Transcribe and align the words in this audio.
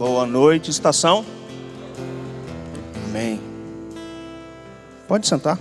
Boa 0.00 0.24
noite, 0.24 0.70
estação. 0.70 1.26
Amém. 3.04 3.38
Pode 5.06 5.28
sentar. 5.28 5.58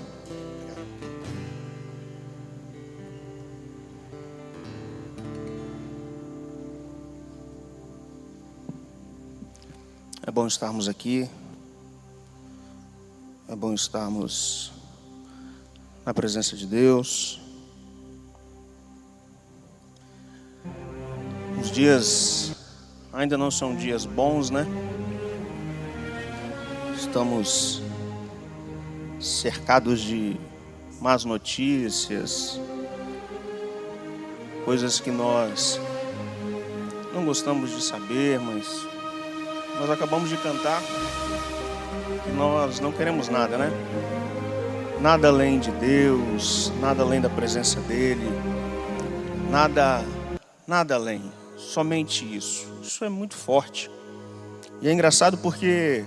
É 10.26 10.32
bom 10.32 10.48
estarmos 10.48 10.88
aqui. 10.88 11.30
É 13.50 13.56
bom 13.58 13.74
estarmos 13.74 14.72
na 16.06 16.14
presença 16.14 16.56
de 16.56 16.66
Deus. 16.66 17.42
Os 21.62 21.70
dias 21.70 22.59
ainda 23.12 23.38
não 23.38 23.50
são 23.50 23.76
dias 23.76 24.06
bons, 24.06 24.50
né? 24.50 24.66
Estamos 26.96 27.82
cercados 29.20 30.02
de 30.02 30.36
más 31.02 31.26
notícias, 31.26 32.60
coisas 34.66 35.00
que 35.00 35.10
nós 35.10 35.80
não 37.14 37.26
gostamos 37.26 37.72
de 37.72 37.82
saber, 37.82 38.40
mas 38.40 38.88
nós 39.80 39.90
acabamos 39.90 40.30
de 40.30 40.38
cantar 40.38 40.82
que 42.24 42.32
nós 42.32 42.80
não 42.80 42.92
queremos 42.92 43.30
nada, 43.30 43.58
né? 43.58 43.72
Nada 45.02 45.30
além 45.30 45.60
de 45.60 45.72
Deus, 45.72 46.72
nada 46.82 47.04
além 47.04 47.22
da 47.22 47.30
presença 47.30 47.80
dele, 47.82 48.28
nada 49.50 50.04
nada 50.68 50.96
além 50.96 51.32
somente 51.58 52.24
isso. 52.36 52.69
Isso 52.82 53.04
é 53.04 53.10
muito 53.10 53.36
forte. 53.36 53.90
E 54.82 54.88
é 54.88 54.92
engraçado 54.92 55.38
porque 55.38 56.06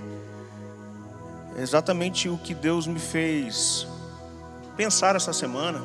é 1.57 1.63
exatamente 1.63 2.29
o 2.29 2.39
que 2.39 2.55
Deus 2.55 2.87
me 2.87 2.99
fez 2.99 3.87
pensar 4.77 5.15
essa 5.17 5.33
semana, 5.33 5.81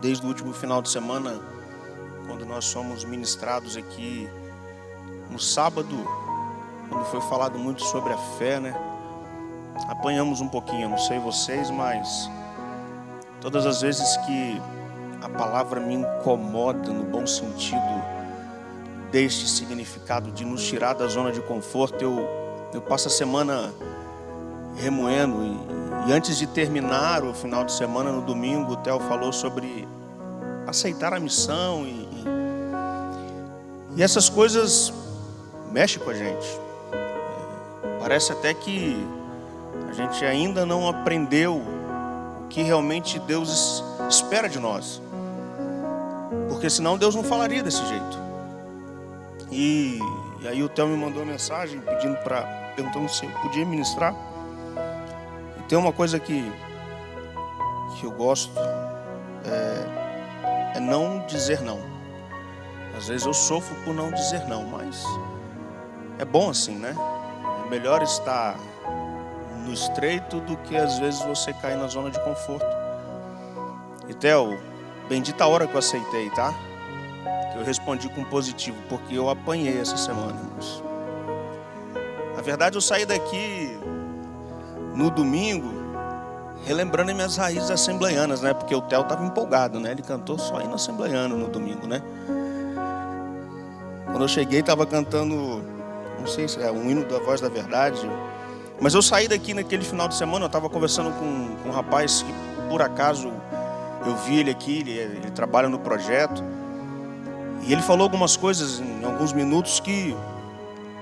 desde 0.00 0.24
o 0.24 0.28
último 0.28 0.52
final 0.52 0.82
de 0.82 0.88
semana, 0.90 1.40
quando 2.26 2.44
nós 2.44 2.64
somos 2.64 3.04
ministrados 3.04 3.76
aqui 3.76 4.28
no 5.30 5.38
sábado, 5.38 5.96
quando 6.88 7.04
foi 7.06 7.20
falado 7.22 7.58
muito 7.58 7.82
sobre 7.84 8.12
a 8.12 8.18
fé, 8.38 8.58
né? 8.58 8.74
Apanhamos 9.88 10.40
um 10.40 10.48
pouquinho, 10.48 10.88
não 10.88 10.98
sei 10.98 11.18
vocês, 11.18 11.70
mas 11.70 12.28
todas 13.40 13.64
as 13.64 13.80
vezes 13.80 14.16
que 14.18 14.60
a 15.22 15.28
palavra 15.28 15.80
me 15.80 15.94
incomoda 15.94 16.92
no 16.92 17.04
bom 17.04 17.26
sentido, 17.26 18.11
deste 19.12 19.46
significado 19.46 20.32
de 20.32 20.42
nos 20.44 20.66
tirar 20.66 20.94
da 20.94 21.06
zona 21.06 21.30
de 21.30 21.42
conforto, 21.42 22.02
eu, 22.02 22.26
eu 22.72 22.80
passo 22.80 23.08
a 23.08 23.10
semana 23.10 23.70
remoendo. 24.74 25.44
E, 25.44 26.08
e 26.08 26.12
antes 26.12 26.38
de 26.38 26.46
terminar 26.46 27.22
o 27.22 27.34
final 27.34 27.62
de 27.62 27.72
semana, 27.72 28.10
no 28.10 28.22
domingo, 28.22 28.72
o 28.72 28.76
Theo 28.76 28.98
falou 29.00 29.30
sobre 29.30 29.86
aceitar 30.66 31.12
a 31.12 31.20
missão. 31.20 31.84
E, 31.84 32.08
e, 33.94 33.98
e 33.98 34.02
essas 34.02 34.30
coisas 34.30 34.90
mexem 35.70 36.02
com 36.02 36.08
a 36.08 36.14
gente. 36.14 36.46
É, 36.92 37.98
parece 38.00 38.32
até 38.32 38.54
que 38.54 38.96
a 39.90 39.92
gente 39.92 40.24
ainda 40.24 40.64
não 40.64 40.88
aprendeu 40.88 41.56
o 41.56 42.46
que 42.48 42.62
realmente 42.62 43.18
Deus 43.18 43.84
espera 44.08 44.48
de 44.48 44.58
nós. 44.58 45.02
Porque 46.48 46.70
senão 46.70 46.96
Deus 46.96 47.14
não 47.14 47.22
falaria 47.22 47.62
desse 47.62 47.84
jeito. 47.86 48.31
E, 49.52 49.98
e 50.40 50.48
aí 50.48 50.62
o 50.62 50.68
Theo 50.68 50.88
me 50.88 50.96
mandou 50.96 51.22
uma 51.22 51.30
mensagem 51.30 51.78
pedindo 51.80 52.16
para 52.24 52.42
perguntando 52.74 53.06
se 53.08 53.26
eu 53.26 53.30
podia 53.42 53.66
ministrar. 53.66 54.14
E 55.58 55.62
tem 55.64 55.78
uma 55.78 55.92
coisa 55.92 56.18
que 56.18 56.50
que 58.00 58.06
eu 58.06 58.10
gosto 58.10 58.50
é, 59.44 60.76
é 60.76 60.80
não 60.80 61.24
dizer 61.26 61.60
não. 61.60 61.80
Às 62.96 63.08
vezes 63.08 63.26
eu 63.26 63.34
sofro 63.34 63.74
por 63.84 63.94
não 63.94 64.10
dizer 64.10 64.46
não, 64.48 64.64
mas 64.64 65.04
é 66.18 66.24
bom 66.24 66.48
assim, 66.48 66.76
né? 66.76 66.96
É 67.66 67.70
melhor 67.70 68.02
estar 68.02 68.56
no 69.66 69.72
estreito 69.72 70.40
do 70.40 70.56
que 70.56 70.76
às 70.76 70.98
vezes 70.98 71.20
você 71.22 71.52
cair 71.52 71.76
na 71.76 71.88
zona 71.88 72.10
de 72.10 72.18
conforto. 72.20 72.66
E 74.08 74.14
Theo, 74.14 74.58
bendita 75.08 75.44
a 75.44 75.46
hora 75.46 75.66
que 75.66 75.74
eu 75.74 75.78
aceitei, 75.78 76.30
tá? 76.30 76.54
Eu 77.56 77.64
respondi 77.64 78.08
com 78.08 78.24
positivo, 78.24 78.76
porque 78.88 79.16
eu 79.16 79.28
apanhei 79.28 79.78
essa 79.78 79.96
semana, 79.96 80.38
irmãos. 80.38 80.82
Na 82.34 82.42
verdade, 82.42 82.76
eu 82.76 82.80
saí 82.80 83.04
daqui 83.04 83.78
no 84.94 85.10
domingo, 85.10 85.72
relembrando 86.64 87.14
minhas 87.14 87.36
raízes 87.36 87.70
assembleianas, 87.70 88.40
né? 88.40 88.54
Porque 88.54 88.74
o 88.74 88.80
Theo 88.80 89.02
estava 89.02 89.24
empolgado, 89.24 89.78
né? 89.78 89.90
Ele 89.90 90.02
cantou 90.02 90.38
só 90.38 90.60
indo 90.60 90.74
assembleiano 90.74 91.36
no 91.36 91.48
domingo, 91.48 91.86
né? 91.86 92.02
Quando 94.06 94.22
eu 94.22 94.28
cheguei, 94.28 94.60
estava 94.60 94.86
cantando, 94.86 95.62
não 96.18 96.26
sei 96.26 96.48
se 96.48 96.60
é 96.60 96.70
um 96.70 96.90
hino 96.90 97.04
da 97.04 97.18
voz 97.18 97.40
da 97.40 97.48
verdade. 97.48 98.08
Mas 98.80 98.94
eu 98.94 99.02
saí 99.02 99.28
daqui 99.28 99.54
naquele 99.54 99.84
final 99.84 100.08
de 100.08 100.14
semana, 100.16 100.44
eu 100.44 100.46
estava 100.46 100.68
conversando 100.68 101.12
com, 101.12 101.56
com 101.62 101.68
um 101.68 101.72
rapaz 101.72 102.22
que, 102.22 102.32
por 102.68 102.82
acaso, 102.82 103.32
eu 104.04 104.16
vi 104.16 104.40
ele 104.40 104.50
aqui, 104.50 104.80
ele, 104.80 104.98
ele 104.98 105.30
trabalha 105.30 105.68
no 105.68 105.78
projeto. 105.78 106.42
E 107.62 107.72
ele 107.72 107.82
falou 107.82 108.02
algumas 108.02 108.36
coisas 108.36 108.80
em 108.80 109.04
alguns 109.04 109.32
minutos 109.32 109.78
que, 109.78 110.16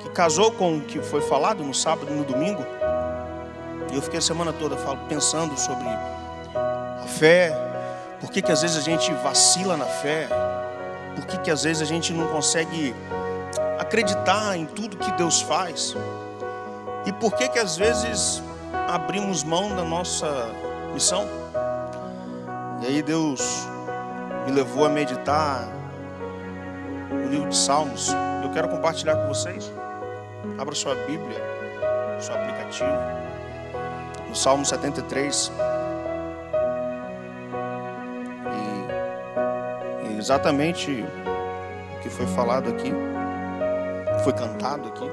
que 0.01 0.11
casou 0.11 0.53
com 0.53 0.77
o 0.77 0.81
que 0.83 1.01
foi 1.01 1.23
falado 1.23 1.65
no 1.65 1.75
sábado 1.75 2.09
e 2.11 2.15
no 2.15 2.25
domingo. 2.25 2.65
E 3.91 3.97
eu 3.97 4.03
fiquei 4.03 4.19
a 4.19 4.23
semana 4.23 4.53
toda 4.53 4.77
pensando 5.09 5.59
sobre 5.59 5.87
a 5.89 7.07
fé, 7.07 7.53
por 8.21 8.31
que, 8.31 8.43
que 8.43 8.53
às 8.53 8.61
vezes 8.61 8.77
a 8.77 8.83
gente 8.83 9.13
vacila 9.15 9.77
na 9.77 9.87
fé, 9.87 10.29
por 11.17 11.27
que, 11.27 11.39
que 11.39 11.51
às 11.51 11.65
vezes 11.65 11.83
a 11.83 11.87
gente 11.87 12.13
não 12.13 12.29
consegue 12.29 12.95
acreditar 13.79 14.57
em 14.57 14.67
tudo 14.67 14.97
que 14.99 15.11
Deus 15.13 15.41
faz, 15.41 15.97
e 17.07 17.13
por 17.15 17.35
que, 17.35 17.49
que 17.49 17.59
às 17.59 17.77
vezes 17.77 18.43
abrimos 18.89 19.43
mão 19.43 19.75
da 19.75 19.83
nossa 19.83 20.49
missão. 20.93 21.27
E 22.83 22.87
aí 22.87 23.03
Deus 23.03 23.41
me 24.47 24.53
levou 24.53 24.85
a 24.85 24.89
meditar 24.89 25.80
no 27.11 27.29
livro 27.29 27.49
de 27.49 27.57
Salmos. 27.57 28.09
Eu 28.43 28.51
quero 28.53 28.69
compartilhar 28.69 29.17
com 29.17 29.27
vocês. 29.29 29.71
Abra 30.59 30.75
sua 30.75 30.95
Bíblia, 30.95 31.39
seu 32.21 32.35
aplicativo. 32.35 32.91
No 34.29 34.35
Salmo 34.35 34.65
73. 34.65 35.53
E, 40.07 40.13
e 40.13 40.19
exatamente 40.19 41.05
o 41.97 42.01
que 42.01 42.09
foi 42.09 42.27
falado 42.27 42.71
aqui, 42.71 42.93
foi 44.25 44.33
cantado 44.33 44.89
aqui. 44.89 45.11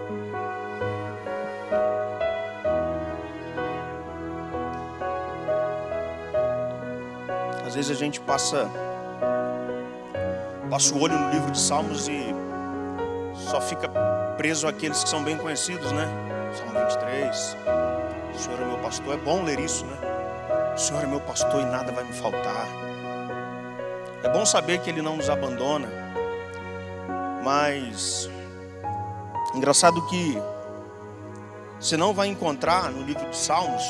Às 7.65 7.75
vezes 7.75 7.91
a 7.91 7.95
gente 7.95 8.19
passa 8.21 8.69
passa 10.69 10.93
o 10.93 11.01
olho 11.01 11.17
no 11.17 11.31
livro 11.31 11.51
de 11.51 11.59
Salmos 11.59 12.07
e 12.07 12.33
só 13.49 13.61
fica 13.61 13.89
preso 14.37 14.67
àqueles 14.67 15.03
que 15.03 15.09
são 15.09 15.23
bem 15.23 15.37
conhecidos, 15.37 15.91
né? 15.91 16.07
Salmo 16.53 16.79
23. 16.79 17.57
O 18.35 18.37
Senhor 18.37 18.61
é 18.61 18.65
meu 18.65 18.77
pastor. 18.79 19.13
É 19.13 19.17
bom 19.17 19.43
ler 19.43 19.59
isso, 19.59 19.85
né? 19.85 19.97
O 20.75 20.77
Senhor 20.77 21.03
é 21.03 21.07
meu 21.07 21.21
pastor 21.21 21.61
e 21.61 21.65
nada 21.65 21.91
vai 21.91 22.03
me 22.03 22.13
faltar. 22.13 22.67
É 24.23 24.29
bom 24.29 24.45
saber 24.45 24.79
que 24.79 24.89
Ele 24.89 25.01
não 25.01 25.15
nos 25.15 25.29
abandona. 25.29 25.87
Mas 27.43 28.29
engraçado 29.55 30.05
que 30.07 30.37
você 31.79 31.95
não 31.95 32.13
vai 32.13 32.27
encontrar 32.27 32.91
no 32.91 33.03
livro 33.03 33.29
de 33.29 33.37
Salmos 33.37 33.83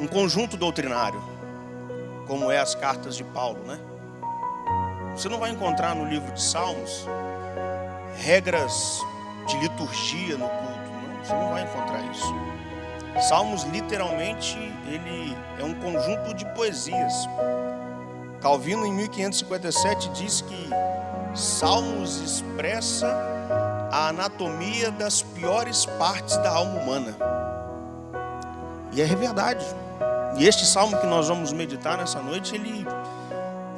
um 0.00 0.06
conjunto 0.06 0.56
doutrinário, 0.56 1.22
como 2.26 2.50
é 2.50 2.58
as 2.58 2.74
cartas 2.74 3.14
de 3.16 3.24
Paulo, 3.24 3.60
né? 3.66 3.78
Você 5.14 5.28
não 5.28 5.38
vai 5.38 5.50
encontrar 5.50 5.94
no 5.94 6.04
livro 6.06 6.32
de 6.32 6.40
Salmos 6.42 7.06
regras 8.16 9.00
de 9.46 9.56
liturgia 9.58 10.36
no 10.36 10.48
culto, 10.48 10.90
não, 10.90 11.24
você 11.24 11.32
não 11.32 11.50
vai 11.50 11.62
encontrar 11.62 12.02
isso. 12.10 12.34
Salmos 13.28 13.64
literalmente 13.64 14.56
ele 14.86 15.36
é 15.58 15.64
um 15.64 15.74
conjunto 15.74 16.34
de 16.34 16.44
poesias. 16.54 17.12
Calvino 18.40 18.86
em 18.86 18.92
1557 18.92 20.08
diz 20.10 20.40
que 20.40 20.70
Salmos 21.34 22.20
expressa 22.20 23.06
a 23.92 24.08
anatomia 24.08 24.90
das 24.90 25.22
piores 25.22 25.84
partes 25.84 26.36
da 26.38 26.50
alma 26.50 26.80
humana. 26.80 27.16
E 28.92 29.02
é 29.02 29.06
verdade. 29.06 29.64
E 30.36 30.46
este 30.46 30.64
salmo 30.64 30.96
que 30.98 31.06
nós 31.06 31.28
vamos 31.28 31.52
meditar 31.52 31.98
nessa 31.98 32.20
noite, 32.20 32.54
ele 32.54 32.86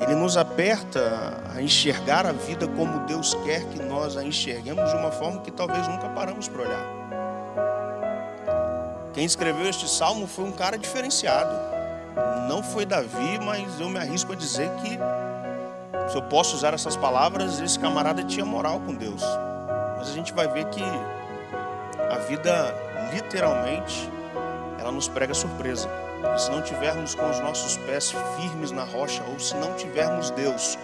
ele 0.02 0.16
nos 0.16 0.36
aperta 0.36 1.40
a 1.54 1.62
enxergar 1.62 2.26
a 2.26 2.32
vida 2.32 2.66
como 2.66 3.06
Deus 3.06 3.34
quer 3.44 3.64
que 3.66 3.80
nós 3.80 4.16
a 4.16 4.24
enxerguemos 4.24 4.90
de 4.90 4.96
uma 4.96 5.12
forma 5.12 5.40
que 5.40 5.50
talvez 5.50 5.86
nunca 5.86 6.08
paramos 6.08 6.48
para 6.48 6.62
olhar. 6.62 7.02
Quem 9.12 9.24
escreveu 9.24 9.68
este 9.68 9.88
salmo 9.88 10.26
foi 10.26 10.44
um 10.44 10.52
cara 10.52 10.76
diferenciado. 10.76 11.54
Não 12.48 12.62
foi 12.62 12.84
Davi, 12.84 13.38
mas 13.44 13.78
eu 13.78 13.88
me 13.88 13.98
arrisco 13.98 14.32
a 14.32 14.34
dizer 14.34 14.70
que, 14.76 14.98
se 16.10 16.16
eu 16.16 16.22
posso 16.22 16.56
usar 16.56 16.74
essas 16.74 16.96
palavras, 16.96 17.60
esse 17.60 17.78
camarada 17.78 18.24
tinha 18.24 18.44
moral 18.44 18.80
com 18.80 18.94
Deus. 18.94 19.22
Mas 19.98 20.08
a 20.08 20.12
gente 20.12 20.32
vai 20.32 20.48
ver 20.48 20.64
que 20.66 20.82
a 22.10 22.18
vida, 22.18 22.74
literalmente, 23.14 24.10
ela 24.80 24.90
nos 24.90 25.08
prega 25.08 25.32
surpresa. 25.32 25.88
E 26.34 26.38
se 26.40 26.50
não 26.50 26.62
tivermos 26.62 27.14
com 27.14 27.28
os 27.28 27.40
nossos 27.40 27.76
pés 27.78 28.14
firmes 28.36 28.70
na 28.70 28.84
rocha, 28.84 29.22
ou 29.28 29.38
se 29.38 29.54
não 29.56 29.74
tivermos 29.74 30.30
Deus 30.30 30.78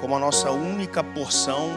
como 0.00 0.16
a 0.16 0.18
nossa 0.18 0.50
única 0.50 1.02
porção, 1.02 1.70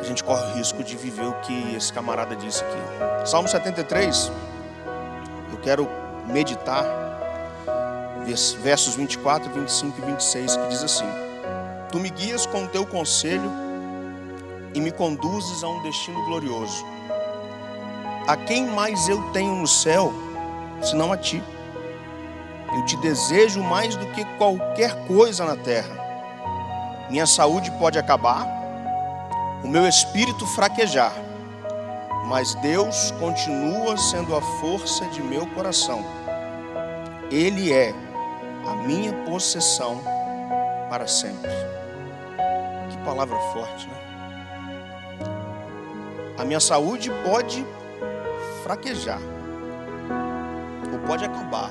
a 0.00 0.02
gente 0.02 0.22
corre 0.24 0.52
o 0.52 0.54
risco 0.56 0.82
de 0.82 0.96
viver 0.96 1.26
o 1.26 1.32
que 1.40 1.74
esse 1.76 1.92
camarada 1.92 2.34
disse 2.36 2.62
aqui. 2.62 3.28
Salmo 3.28 3.48
73, 3.48 4.32
eu 5.52 5.58
quero 5.58 5.88
meditar, 6.26 6.84
versos 8.60 8.96
24, 8.96 9.50
25 9.50 9.98
e 9.98 10.04
26, 10.06 10.56
que 10.56 10.66
diz 10.68 10.82
assim: 10.82 11.06
Tu 11.90 11.98
me 11.98 12.10
guias 12.10 12.46
com 12.46 12.64
o 12.64 12.68
teu 12.68 12.86
conselho 12.86 13.50
e 14.74 14.80
me 14.80 14.90
conduzes 14.90 15.62
a 15.62 15.68
um 15.68 15.82
destino 15.82 16.24
glorioso. 16.24 16.84
A 18.26 18.36
quem 18.36 18.66
mais 18.66 19.08
eu 19.08 19.22
tenho 19.32 19.54
no 19.54 19.66
céu, 19.66 20.12
senão 20.82 21.12
a 21.12 21.16
ti? 21.16 21.42
Eu 22.74 22.84
te 22.84 22.96
desejo 22.96 23.62
mais 23.62 23.94
do 23.96 24.06
que 24.06 24.24
qualquer 24.36 25.06
coisa 25.06 25.44
na 25.44 25.56
terra. 25.56 26.04
Minha 27.08 27.26
saúde 27.26 27.70
pode 27.72 27.98
acabar, 27.98 28.46
o 29.62 29.68
meu 29.68 29.86
espírito 29.86 30.46
fraquejar, 30.48 31.12
mas 32.26 32.54
Deus 32.56 33.12
continua 33.12 33.96
sendo 33.96 34.34
a 34.34 34.42
força 34.60 35.04
de 35.06 35.22
meu 35.22 35.46
coração. 35.48 36.04
Ele 37.30 37.72
é 37.72 37.94
a 38.66 38.74
minha 38.86 39.12
possessão 39.24 40.00
para 40.88 41.06
sempre. 41.06 41.50
Que 42.90 42.96
palavra 43.04 43.36
forte, 43.52 43.86
né? 43.86 43.94
A 46.36 46.44
minha 46.44 46.60
saúde 46.60 47.10
pode 47.24 47.64
fraquejar, 48.62 49.20
ou 50.92 50.98
pode 51.06 51.24
acabar, 51.24 51.70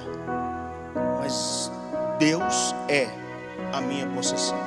mas 1.24 1.72
Deus 2.20 2.76
é 2.90 3.08
a 3.72 3.80
minha 3.80 4.06
possessão. 4.08 4.58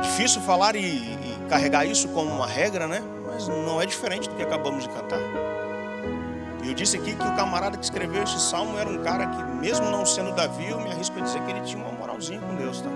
Difícil 0.00 0.40
falar 0.42 0.76
e, 0.76 0.80
e, 0.80 1.38
carregar 1.48 1.84
isso 1.84 2.08
como 2.08 2.30
uma 2.30 2.46
regra, 2.46 2.86
né? 2.86 3.02
Mas 3.26 3.48
não 3.48 3.82
é 3.82 3.86
diferente 3.86 4.28
do 4.28 4.36
que 4.36 4.42
acabamos 4.42 4.84
de 4.84 4.90
cantar. 4.90 5.18
Eu 6.64 6.72
disse 6.72 6.96
aqui 6.96 7.16
que 7.16 7.26
o 7.26 7.34
camarada 7.34 7.76
que 7.76 7.84
escreveu 7.84 8.22
este 8.22 8.40
salmo 8.40 8.78
era 8.78 8.88
um 8.88 9.02
cara 9.02 9.26
que, 9.26 9.42
mesmo 9.60 9.90
não 9.90 10.06
sendo 10.06 10.32
Davi, 10.32 10.70
eu 10.70 10.80
me 10.80 10.92
arrisco 10.92 11.18
a 11.18 11.22
dizer 11.22 11.42
que 11.42 11.50
ele 11.50 11.60
tinha 11.62 11.82
uma 11.82 11.92
moralzinha 11.92 12.40
com 12.40 12.54
Deus, 12.54 12.80
tá? 12.80 12.90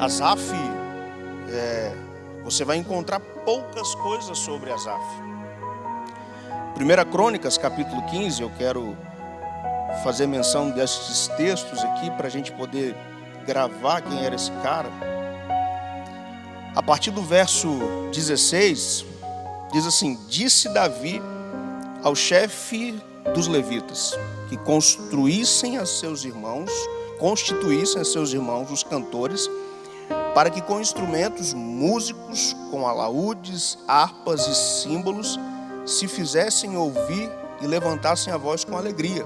Asaf, 0.00 0.40
é, 1.50 1.92
você 2.42 2.64
vai 2.64 2.78
encontrar 2.78 3.20
poucas 3.20 3.94
coisas 3.96 4.38
sobre 4.38 4.72
Asaf. 4.72 5.04
1 6.80 7.10
Crônicas, 7.10 7.58
capítulo 7.58 8.02
15, 8.06 8.40
eu 8.42 8.50
quero 8.56 8.96
fazer 10.02 10.26
menção 10.26 10.70
desses 10.70 11.28
textos 11.36 11.78
aqui 11.80 12.10
para 12.12 12.26
a 12.26 12.30
gente 12.30 12.52
poder 12.52 12.96
gravar 13.46 14.00
quem 14.02 14.24
era 14.24 14.34
esse 14.34 14.50
cara. 14.62 14.90
A 16.74 16.82
partir 16.82 17.10
do 17.10 17.22
verso 17.22 17.78
16, 18.12 19.04
diz 19.72 19.86
assim: 19.86 20.18
Disse 20.28 20.68
Davi 20.68 21.22
ao 22.02 22.14
chefe 22.14 23.00
dos 23.34 23.46
levitas 23.46 24.16
que 24.48 24.56
construíssem 24.58 25.78
a 25.78 25.86
seus 25.86 26.24
irmãos, 26.24 26.70
constituíssem 27.18 28.02
a 28.02 28.04
seus 28.04 28.32
irmãos 28.32 28.70
os 28.70 28.82
cantores, 28.82 29.48
para 30.34 30.50
que 30.50 30.60
com 30.60 30.80
instrumentos 30.80 31.54
músicos, 31.54 32.54
com 32.70 32.86
alaúdes, 32.86 33.78
harpas 33.88 34.46
e 34.46 34.54
símbolos, 34.54 35.38
se 35.86 36.06
fizessem 36.06 36.76
ouvir 36.76 37.30
e 37.62 37.66
levantassem 37.66 38.32
a 38.32 38.36
voz 38.36 38.64
com 38.64 38.76
alegria 38.76 39.24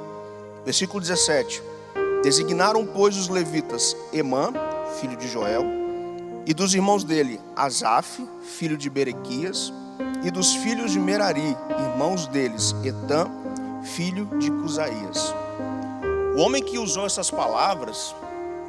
Versículo 0.64 1.00
17: 1.00 1.62
Designaram, 2.22 2.86
pois, 2.86 3.16
os 3.16 3.28
levitas 3.28 3.96
Emã, 4.12 4.52
filho 5.00 5.16
de 5.16 5.26
Joel, 5.28 5.64
e 6.46 6.52
dos 6.52 6.74
irmãos 6.74 7.04
dele, 7.04 7.40
Asaf, 7.56 8.26
filho 8.42 8.76
de 8.76 8.90
Berequias, 8.90 9.72
e 10.22 10.30
dos 10.30 10.54
filhos 10.56 10.92
de 10.92 10.98
Merari, 10.98 11.56
irmãos 11.78 12.26
deles, 12.26 12.74
Etam, 12.84 13.30
filho 13.82 14.26
de 14.38 14.50
Cusaías. 14.50 15.34
O 16.36 16.40
homem 16.40 16.62
que 16.62 16.78
usou 16.78 17.06
essas 17.06 17.30
palavras, 17.30 18.14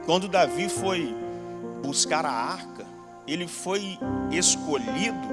quando 0.06 0.28
Davi 0.28 0.70
foi 0.70 1.14
buscar 1.84 2.26
a 2.26 2.32
arca, 2.32 2.86
ele 3.28 3.48
foi 3.48 4.00
escolhido 4.32 5.28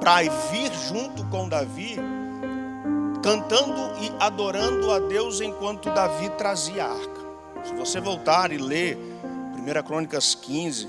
para 0.00 0.22
vir 0.50 0.72
junto 0.88 1.24
com 1.26 1.48
Davi 1.48 1.98
cantando 3.22 3.74
e 4.00 4.10
adorando 4.18 4.90
a 4.90 4.98
Deus 4.98 5.40
enquanto 5.40 5.90
Davi 5.90 6.28
trazia 6.30 6.84
a 6.84 6.90
arca. 6.90 7.20
Se 7.64 7.74
você 7.74 8.00
voltar 8.00 8.50
e 8.50 8.56
ler 8.56 8.96
1 9.54 9.82
Crônicas 9.86 10.34
15, 10.34 10.88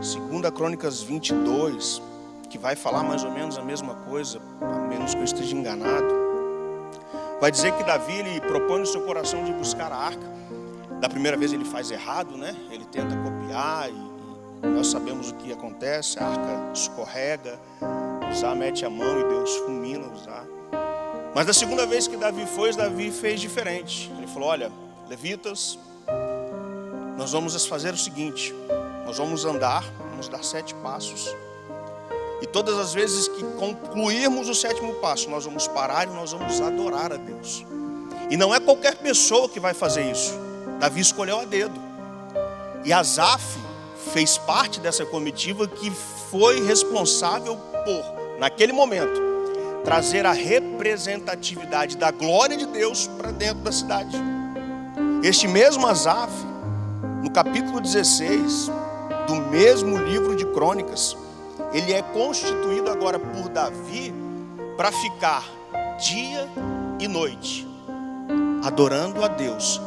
2 0.00 0.50
Crônicas 0.52 1.02
22, 1.02 2.02
que 2.48 2.58
vai 2.58 2.74
falar 2.74 3.04
mais 3.04 3.22
ou 3.22 3.30
menos 3.30 3.56
a 3.56 3.62
mesma 3.62 3.94
coisa, 3.94 4.40
a 4.60 4.88
menos 4.88 5.14
que 5.14 5.20
eu 5.20 5.24
esteja 5.24 5.54
enganado, 5.54 6.12
vai 7.40 7.50
dizer 7.50 7.72
que 7.72 7.84
Davi 7.84 8.14
ele 8.14 8.40
propõe 8.40 8.80
no 8.80 8.86
seu 8.86 9.02
coração 9.02 9.44
de 9.44 9.52
buscar 9.52 9.92
a 9.92 9.96
arca. 9.96 10.30
Da 11.00 11.08
primeira 11.08 11.36
vez 11.36 11.52
ele 11.52 11.64
faz 11.64 11.90
errado, 11.90 12.36
né? 12.36 12.54
Ele 12.70 12.84
tenta 12.84 13.16
copiar 13.16 13.88
e, 13.88 14.66
nós 14.66 14.88
sabemos 14.88 15.30
o 15.30 15.34
que 15.36 15.52
acontece, 15.52 16.18
a 16.18 16.26
arca 16.26 16.72
escorrega, 16.74 17.58
Usar 18.30 18.54
mete 18.54 18.84
a 18.84 18.90
mão 18.90 19.20
e 19.20 19.24
Deus 19.24 19.56
fulmina 19.56 20.06
Usar. 20.12 20.59
Mas 21.34 21.46
da 21.46 21.52
segunda 21.52 21.86
vez 21.86 22.08
que 22.08 22.16
Davi 22.16 22.44
foi, 22.46 22.74
Davi 22.74 23.10
fez 23.10 23.40
diferente. 23.40 24.10
Ele 24.16 24.26
falou: 24.26 24.48
Olha, 24.48 24.72
levitas, 25.08 25.78
nós 27.16 27.32
vamos 27.32 27.66
fazer 27.66 27.94
o 27.94 27.98
seguinte: 27.98 28.54
nós 29.06 29.18
vamos 29.18 29.44
andar, 29.44 29.84
vamos 30.10 30.28
dar 30.28 30.42
sete 30.42 30.74
passos. 30.76 31.34
E 32.42 32.46
todas 32.46 32.78
as 32.78 32.94
vezes 32.94 33.28
que 33.28 33.44
concluirmos 33.58 34.48
o 34.48 34.54
sétimo 34.54 34.94
passo, 34.94 35.28
nós 35.28 35.44
vamos 35.44 35.68
parar 35.68 36.08
e 36.08 36.10
nós 36.10 36.32
vamos 36.32 36.60
adorar 36.60 37.12
a 37.12 37.16
Deus. 37.16 37.64
E 38.30 38.36
não 38.36 38.54
é 38.54 38.58
qualquer 38.58 38.96
pessoa 38.96 39.48
que 39.48 39.60
vai 39.60 39.74
fazer 39.74 40.10
isso. 40.10 40.32
Davi 40.78 41.00
escolheu 41.00 41.38
a 41.40 41.44
dedo. 41.44 41.78
E 42.84 42.92
Asaf 42.92 43.44
fez 44.12 44.38
parte 44.38 44.80
dessa 44.80 45.04
comitiva 45.04 45.68
que 45.68 45.90
foi 46.30 46.64
responsável 46.64 47.56
por, 47.56 48.38
naquele 48.38 48.72
momento, 48.72 49.20
trazer 49.84 50.26
a 50.26 50.32
representatividade 50.32 51.96
da 51.96 52.10
glória 52.10 52.56
de 52.56 52.66
Deus 52.66 53.06
para 53.06 53.30
dentro 53.30 53.60
da 53.60 53.72
cidade. 53.72 54.16
Este 55.22 55.46
mesmo 55.48 55.86
Asaf, 55.86 56.32
no 57.22 57.30
capítulo 57.30 57.80
16 57.80 58.70
do 59.26 59.36
mesmo 59.50 59.96
livro 59.98 60.36
de 60.36 60.44
Crônicas, 60.46 61.16
ele 61.72 61.92
é 61.92 62.02
constituído 62.02 62.90
agora 62.90 63.18
por 63.18 63.48
Davi 63.48 64.12
para 64.76 64.90
ficar 64.90 65.44
dia 65.98 66.48
e 66.98 67.06
noite 67.06 67.70
adorando 68.62 69.24
a 69.24 69.28
Deus 69.28 69.80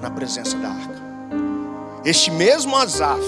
na 0.00 0.10
presença 0.10 0.56
da 0.58 0.68
arca. 0.68 0.98
Este 2.04 2.30
mesmo 2.30 2.76
Asaf, 2.76 3.22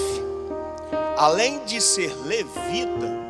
além 1.17 1.63
de 1.65 1.79
ser 1.81 2.15
levita, 2.25 3.20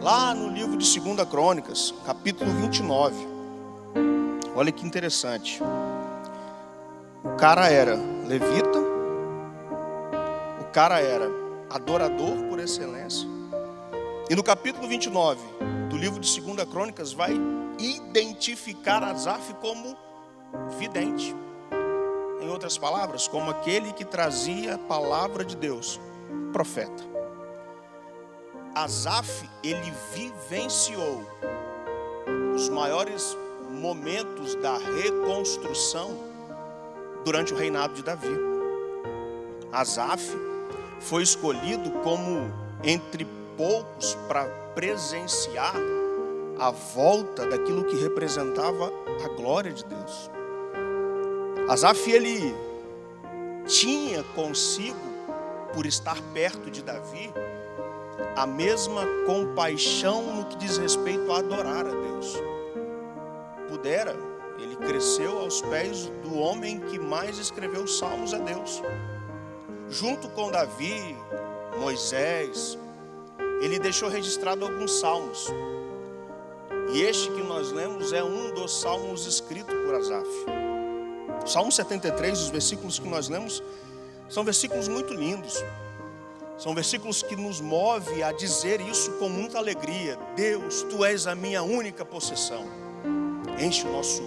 lá 0.00 0.34
no 0.34 0.48
livro 0.48 0.76
de 0.78 1.00
2 1.00 1.28
Crônicas, 1.28 1.94
capítulo 2.06 2.50
29. 2.50 3.14
Olha 4.56 4.72
que 4.72 4.86
interessante. 4.86 5.62
O 7.22 7.36
cara 7.36 7.68
era 7.68 7.94
levita, 8.26 8.78
o 10.60 10.64
cara 10.72 11.00
era 11.00 11.26
adorador 11.68 12.34
por 12.48 12.58
excelência. 12.58 13.28
E 14.28 14.34
no 14.34 14.42
capítulo 14.42 14.88
29 14.88 15.40
do 15.90 15.96
livro 15.96 16.18
de 16.18 16.40
2 16.40 16.64
Crônicas 16.70 17.12
vai 17.12 17.32
identificar 17.78 19.02
Asaf 19.02 19.54
como 19.60 19.96
vidente. 20.78 21.36
Em 22.40 22.48
outras 22.48 22.78
palavras, 22.78 23.28
como 23.28 23.50
aquele 23.50 23.92
que 23.92 24.04
trazia 24.04 24.76
a 24.76 24.78
palavra 24.78 25.44
de 25.44 25.56
Deus, 25.56 26.00
profeta. 26.52 27.09
Asaf, 28.74 29.48
ele 29.64 29.92
vivenciou 30.14 31.24
os 32.54 32.68
maiores 32.68 33.36
momentos 33.68 34.54
da 34.56 34.78
reconstrução 34.78 36.16
durante 37.24 37.52
o 37.52 37.56
reinado 37.56 37.94
de 37.94 38.02
Davi. 38.02 38.36
Asaf, 39.72 40.22
foi 41.00 41.22
escolhido 41.22 41.90
como 42.02 42.52
entre 42.84 43.26
poucos 43.56 44.14
para 44.28 44.44
presenciar 44.74 45.74
a 46.58 46.70
volta 46.70 47.46
daquilo 47.46 47.84
que 47.84 47.96
representava 47.96 48.92
a 49.24 49.28
glória 49.28 49.72
de 49.72 49.84
Deus. 49.84 50.30
Asaf 51.68 52.10
ele 52.10 52.54
tinha 53.66 54.22
consigo, 54.34 55.10
por 55.72 55.86
estar 55.86 56.20
perto 56.34 56.70
de 56.70 56.82
Davi, 56.82 57.32
a 58.36 58.46
mesma 58.46 59.06
compaixão 59.26 60.22
no 60.34 60.44
que 60.46 60.56
diz 60.56 60.76
respeito 60.76 61.30
a 61.32 61.38
adorar 61.38 61.86
a 61.86 61.90
Deus. 61.90 62.34
Pudera, 63.68 64.16
ele 64.58 64.76
cresceu 64.76 65.38
aos 65.38 65.60
pés 65.62 66.06
do 66.22 66.36
homem 66.36 66.80
que 66.80 66.98
mais 66.98 67.38
escreveu 67.38 67.86
salmos 67.86 68.34
a 68.34 68.38
Deus. 68.38 68.82
Junto 69.88 70.28
com 70.30 70.50
Davi, 70.50 71.16
Moisés, 71.78 72.78
ele 73.60 73.78
deixou 73.78 74.08
registrado 74.08 74.64
alguns 74.64 75.00
salmos. 75.00 75.46
E 76.92 77.02
este 77.02 77.30
que 77.30 77.42
nós 77.42 77.70
lemos 77.70 78.12
é 78.12 78.22
um 78.22 78.52
dos 78.52 78.80
salmos 78.80 79.26
escritos 79.26 79.74
por 79.74 79.94
Asaf. 79.94 80.28
Salmo 81.46 81.72
73, 81.72 82.40
os 82.40 82.48
versículos 82.48 82.98
que 82.98 83.08
nós 83.08 83.28
lemos, 83.28 83.62
são 84.28 84.44
versículos 84.44 84.88
muito 84.88 85.14
lindos. 85.14 85.54
São 86.60 86.74
versículos 86.74 87.22
que 87.22 87.34
nos 87.34 87.58
move 87.58 88.22
a 88.22 88.32
dizer 88.32 88.82
isso 88.82 89.12
com 89.12 89.30
muita 89.30 89.56
alegria. 89.56 90.18
Deus, 90.36 90.82
tu 90.82 91.02
és 91.02 91.26
a 91.26 91.34
minha 91.34 91.62
única 91.62 92.04
possessão. 92.04 92.66
Enche 93.58 93.86
o 93.86 93.90
nosso 93.90 94.22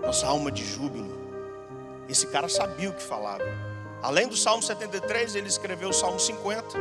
nossa 0.00 0.26
alma 0.26 0.50
de 0.50 0.64
júbilo. 0.64 1.20
Esse 2.08 2.26
cara 2.28 2.48
sabia 2.48 2.88
o 2.88 2.94
que 2.94 3.02
falava. 3.02 3.44
Além 4.02 4.26
do 4.26 4.34
Salmo 4.38 4.62
73, 4.62 5.36
ele 5.36 5.48
escreveu 5.48 5.90
o 5.90 5.92
Salmo 5.92 6.18
50, 6.18 6.78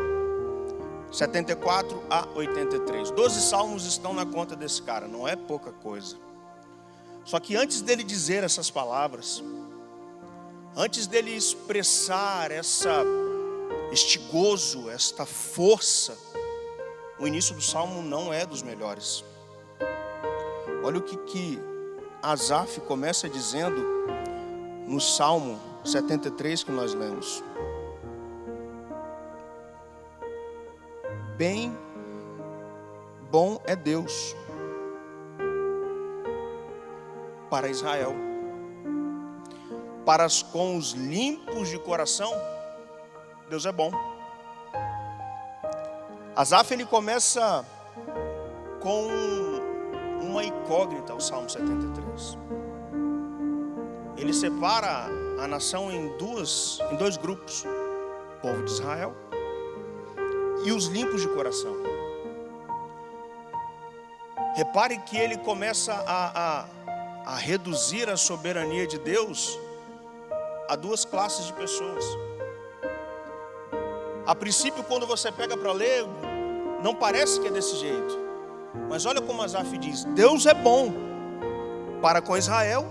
74 1.11 2.01
a 2.09 2.25
83. 2.33 3.11
Doze 3.11 3.41
salmos 3.41 3.85
estão 3.85 4.13
na 4.13 4.25
conta 4.25 4.55
desse 4.55 4.81
cara, 4.81 5.09
não 5.09 5.27
é 5.27 5.35
pouca 5.35 5.73
coisa. 5.73 6.15
Só 7.25 7.37
que 7.37 7.57
antes 7.57 7.81
dele 7.81 8.01
dizer 8.01 8.45
essas 8.45 8.71
palavras, 8.71 9.43
antes 10.75 11.05
dele 11.05 11.35
expressar 11.35 12.49
essa 12.49 13.03
este 13.91 14.17
gozo, 14.19 14.89
esta 14.89 15.25
força, 15.25 16.17
o 17.19 17.27
início 17.27 17.53
do 17.53 17.61
salmo 17.61 18.01
não 18.01 18.33
é 18.33 18.45
dos 18.45 18.63
melhores. 18.63 19.23
Olha 20.81 20.97
o 20.97 21.01
que, 21.01 21.17
que 21.17 21.59
Asaf 22.21 22.79
começa 22.81 23.29
dizendo 23.29 23.85
no 24.87 25.01
salmo 25.01 25.59
73 25.83 26.63
que 26.63 26.71
nós 26.71 26.93
lemos. 26.93 27.43
Bem 31.35 31.77
bom 33.29 33.59
é 33.65 33.75
Deus 33.75 34.35
para 37.49 37.67
Israel, 37.67 38.15
para 40.05 40.23
as 40.23 40.41
com 40.41 40.77
os 40.77 40.91
limpos 40.91 41.67
de 41.69 41.77
coração 41.77 42.31
Deus 43.51 43.65
é 43.65 43.71
bom. 43.73 43.91
Asaf 46.33 46.73
ele 46.73 46.85
começa 46.85 47.65
com 48.79 49.09
uma 50.21 50.41
incógnita, 50.41 51.13
o 51.13 51.19
Salmo 51.19 51.49
73. 51.49 52.37
Ele 54.15 54.33
separa 54.33 55.09
a 55.37 55.47
nação 55.49 55.91
em 55.91 56.15
duas, 56.17 56.79
em 56.93 56.95
dois 56.95 57.17
grupos: 57.17 57.65
o 57.65 58.41
povo 58.41 58.63
de 58.63 58.71
Israel 58.71 59.13
e 60.63 60.71
os 60.71 60.85
limpos 60.85 61.21
de 61.21 61.27
coração. 61.27 61.75
Repare 64.55 64.97
que 64.99 65.17
ele 65.17 65.37
começa 65.39 65.91
a, 65.93 66.61
a, 66.61 66.65
a 67.25 67.35
reduzir 67.35 68.09
a 68.09 68.15
soberania 68.15 68.87
de 68.87 68.97
Deus 68.97 69.59
a 70.69 70.77
duas 70.77 71.03
classes 71.03 71.47
de 71.47 71.53
pessoas. 71.53 72.30
A 74.25 74.35
princípio, 74.35 74.83
quando 74.83 75.07
você 75.07 75.31
pega 75.31 75.57
para 75.57 75.71
ler, 75.71 76.05
não 76.83 76.93
parece 76.93 77.39
que 77.39 77.47
é 77.47 77.51
desse 77.51 77.75
jeito. 77.77 78.19
Mas 78.89 79.05
olha 79.05 79.21
como 79.21 79.41
Asaf 79.41 79.77
diz: 79.77 80.03
Deus 80.05 80.45
é 80.45 80.53
bom 80.53 80.93
para 82.01 82.21
com 82.21 82.37
Israel 82.37 82.85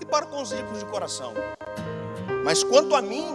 e 0.00 0.04
para 0.04 0.26
com 0.26 0.40
os 0.40 0.52
ricos 0.52 0.78
de 0.78 0.86
coração. 0.86 1.32
Mas 2.44 2.62
quanto 2.62 2.94
a 2.94 3.02
mim, 3.02 3.26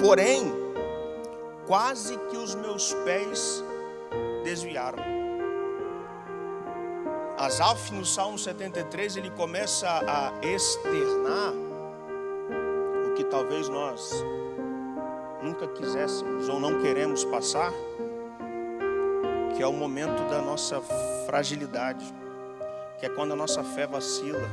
porém, 0.00 0.52
quase 1.66 2.16
que 2.30 2.36
os 2.36 2.54
meus 2.54 2.94
pés 3.04 3.62
desviaram. 4.44 5.02
Asaf, 7.36 7.92
no 7.92 8.04
Salmo 8.04 8.38
73, 8.38 9.16
ele 9.16 9.30
começa 9.30 9.86
a 9.88 10.32
externar 10.46 11.52
o 13.10 13.14
que 13.14 13.24
talvez 13.24 13.68
nós 13.68 14.10
nunca 15.42 15.66
quiséssemos 15.68 16.48
ou 16.48 16.58
não 16.58 16.80
queremos 16.80 17.24
passar, 17.24 17.72
que 19.56 19.62
é 19.62 19.66
o 19.66 19.72
momento 19.72 20.28
da 20.28 20.40
nossa 20.40 20.80
fragilidade, 21.26 22.04
que 22.98 23.06
é 23.06 23.08
quando 23.08 23.32
a 23.32 23.36
nossa 23.36 23.62
fé 23.62 23.86
vacila, 23.86 24.48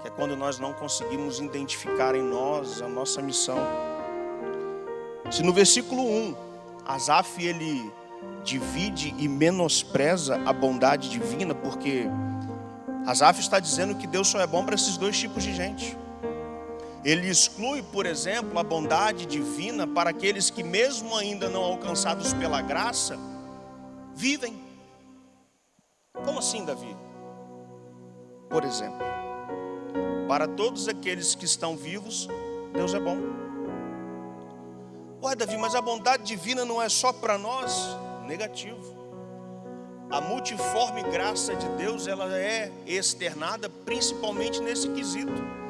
que 0.00 0.08
é 0.08 0.10
quando 0.10 0.36
nós 0.36 0.58
não 0.58 0.72
conseguimos 0.72 1.38
identificar 1.40 2.14
em 2.14 2.22
nós 2.22 2.80
a 2.80 2.88
nossa 2.88 3.20
missão. 3.20 3.58
Se 5.30 5.42
no 5.42 5.52
versículo 5.52 6.02
1, 6.02 6.34
Asaf 6.86 7.44
ele 7.44 7.92
divide 8.44 9.14
e 9.18 9.28
menospreza 9.28 10.40
a 10.46 10.52
bondade 10.52 11.10
divina, 11.10 11.54
porque 11.54 12.06
Asaf 13.06 13.40
está 13.40 13.58
dizendo 13.58 13.94
que 13.96 14.06
Deus 14.06 14.28
só 14.28 14.40
é 14.40 14.46
bom 14.46 14.64
para 14.64 14.74
esses 14.74 14.96
dois 14.96 15.18
tipos 15.18 15.42
de 15.42 15.54
gente. 15.54 15.96
Ele 17.06 17.28
exclui, 17.28 17.84
por 17.84 18.04
exemplo, 18.04 18.58
a 18.58 18.64
bondade 18.64 19.26
divina 19.26 19.86
para 19.86 20.10
aqueles 20.10 20.50
que, 20.50 20.64
mesmo 20.64 21.16
ainda 21.16 21.48
não 21.48 21.62
alcançados 21.62 22.32
pela 22.32 22.60
graça, 22.60 23.16
vivem. 24.12 24.60
Como 26.24 26.40
assim, 26.40 26.64
Davi? 26.64 26.96
Por 28.50 28.64
exemplo, 28.64 28.98
para 30.26 30.48
todos 30.48 30.88
aqueles 30.88 31.36
que 31.36 31.44
estão 31.44 31.76
vivos, 31.76 32.26
Deus 32.74 32.92
é 32.92 32.98
bom. 32.98 33.18
Ué, 35.22 35.36
Davi, 35.36 35.56
mas 35.58 35.76
a 35.76 35.80
bondade 35.80 36.24
divina 36.24 36.64
não 36.64 36.82
é 36.82 36.88
só 36.88 37.12
para 37.12 37.38
nós? 37.38 37.86
Negativo. 38.26 38.96
A 40.10 40.20
multiforme 40.20 41.04
graça 41.04 41.54
de 41.54 41.68
Deus, 41.76 42.08
ela 42.08 42.36
é 42.36 42.72
externada 42.84 43.70
principalmente 43.70 44.60
nesse 44.60 44.88
quesito. 44.88 45.65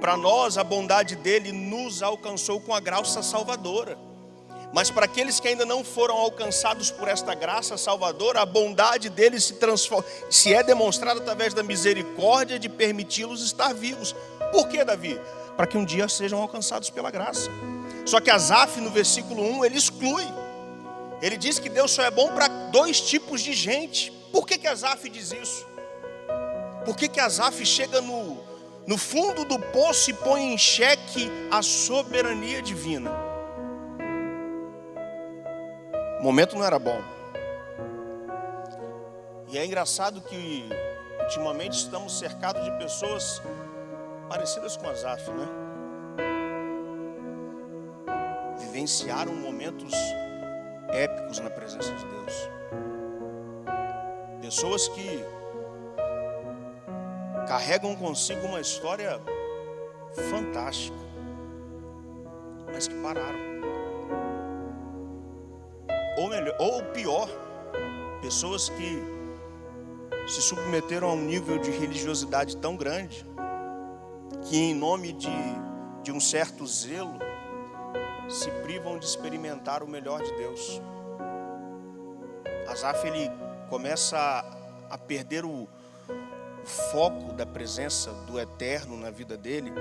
Para 0.00 0.16
nós, 0.16 0.56
a 0.56 0.64
bondade 0.64 1.14
dele 1.14 1.52
nos 1.52 2.02
alcançou 2.02 2.58
com 2.58 2.74
a 2.74 2.80
graça 2.80 3.22
salvadora. 3.22 3.98
Mas 4.72 4.90
para 4.90 5.04
aqueles 5.04 5.40
que 5.40 5.48
ainda 5.48 5.66
não 5.66 5.84
foram 5.84 6.16
alcançados 6.16 6.90
por 6.90 7.08
esta 7.08 7.34
graça 7.34 7.76
salvadora, 7.76 8.40
a 8.40 8.46
bondade 8.46 9.10
dele 9.10 9.38
se 9.40 9.54
transforma, 9.54 10.04
se 10.30 10.54
é 10.54 10.62
demonstrada 10.62 11.20
através 11.20 11.52
da 11.52 11.62
misericórdia 11.62 12.58
de 12.58 12.68
permiti-los 12.68 13.42
estar 13.42 13.74
vivos. 13.74 14.14
Por 14.52 14.68
que, 14.68 14.82
Davi? 14.84 15.20
Para 15.56 15.66
que 15.66 15.76
um 15.76 15.84
dia 15.84 16.08
sejam 16.08 16.40
alcançados 16.40 16.88
pela 16.88 17.10
graça. 17.10 17.50
Só 18.06 18.20
que 18.20 18.30
Asaf, 18.30 18.80
no 18.80 18.90
versículo 18.90 19.42
1, 19.42 19.64
ele 19.64 19.76
exclui. 19.76 20.24
Ele 21.20 21.36
diz 21.36 21.58
que 21.58 21.68
Deus 21.68 21.90
só 21.90 22.02
é 22.04 22.10
bom 22.10 22.28
para 22.28 22.48
dois 22.48 23.00
tipos 23.00 23.42
de 23.42 23.52
gente. 23.52 24.10
Por 24.32 24.46
que, 24.46 24.56
que 24.56 24.66
Asaf 24.66 25.10
diz 25.10 25.32
isso? 25.32 25.66
Por 26.84 26.96
que, 26.96 27.08
que 27.08 27.20
Asaf 27.20 27.66
chega 27.66 28.00
no, 28.00 28.39
no 28.90 28.98
fundo 28.98 29.44
do 29.44 29.56
poço 29.56 30.10
e 30.10 30.12
põe 30.12 30.52
em 30.52 30.58
xeque 30.58 31.30
a 31.48 31.62
soberania 31.62 32.60
divina. 32.60 33.12
O 36.18 36.24
momento 36.24 36.56
não 36.56 36.64
era 36.64 36.76
bom. 36.76 37.00
E 39.46 39.56
é 39.56 39.64
engraçado 39.64 40.20
que 40.20 40.68
ultimamente 41.22 41.74
estamos 41.74 42.18
cercados 42.18 42.64
de 42.64 42.72
pessoas 42.78 43.40
parecidas 44.28 44.76
com 44.76 44.88
Asaf, 44.88 45.30
né? 45.30 45.48
Vivenciaram 48.58 49.32
momentos 49.36 49.94
épicos 50.88 51.38
na 51.38 51.48
presença 51.48 51.94
de 51.94 52.04
Deus. 52.06 52.34
Pessoas 54.42 54.88
que 54.88 55.24
carregam 57.50 57.96
consigo 57.96 58.46
uma 58.46 58.60
história 58.60 59.20
fantástica, 60.30 60.96
mas 62.72 62.86
que 62.86 62.94
pararam. 63.02 63.40
Ou 66.16 66.28
melhor, 66.28 66.54
ou 66.60 66.84
pior, 66.92 67.28
pessoas 68.22 68.68
que 68.68 69.02
se 70.28 70.40
submeteram 70.42 71.10
a 71.10 71.12
um 71.12 71.22
nível 71.22 71.58
de 71.58 71.72
religiosidade 71.72 72.56
tão 72.56 72.76
grande 72.76 73.26
que 74.44 74.56
em 74.56 74.72
nome 74.72 75.12
de 75.12 75.28
de 76.04 76.12
um 76.12 76.20
certo 76.20 76.64
zelo, 76.68 77.18
se 78.28 78.48
privam 78.62 78.96
de 78.96 79.06
experimentar 79.06 79.82
o 79.82 79.88
melhor 79.88 80.22
de 80.22 80.32
Deus. 80.34 80.80
Asaf 82.68 83.04
ele 83.08 83.28
começa 83.68 84.16
a, 84.88 84.96
perder 84.96 85.44
o 85.44 85.68
foco 86.64 87.32
da 87.32 87.46
presença 87.46 88.12
do 88.26 88.38
eterno 88.38 88.96
na 88.96 89.10
vida 89.10 89.36
dele. 89.36 89.72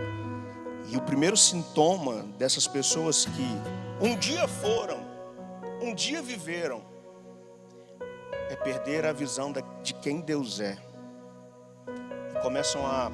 E 0.87 0.97
o 0.97 1.01
primeiro 1.01 1.37
sintoma 1.37 2.23
dessas 2.37 2.67
pessoas 2.67 3.25
que 3.25 4.05
um 4.05 4.17
dia 4.17 4.47
foram, 4.47 4.99
um 5.81 5.93
dia 5.93 6.21
viveram, 6.21 6.81
é 8.49 8.55
perder 8.55 9.05
a 9.05 9.13
visão 9.13 9.53
de 9.83 9.93
quem 9.93 10.21
Deus 10.21 10.59
é. 10.59 10.77
E 12.33 12.39
começam 12.41 12.85
a 12.85 13.11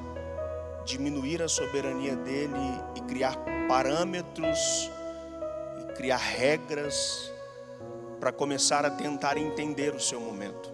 diminuir 0.84 1.42
a 1.42 1.48
soberania 1.48 2.16
dele 2.16 2.54
e 2.94 3.00
criar 3.02 3.36
parâmetros 3.68 4.90
e 5.80 5.92
criar 5.94 6.16
regras 6.16 7.32
para 8.20 8.32
começar 8.32 8.86
a 8.86 8.90
tentar 8.90 9.36
entender 9.36 9.94
o 9.94 10.00
seu 10.00 10.20
momento. 10.20 10.72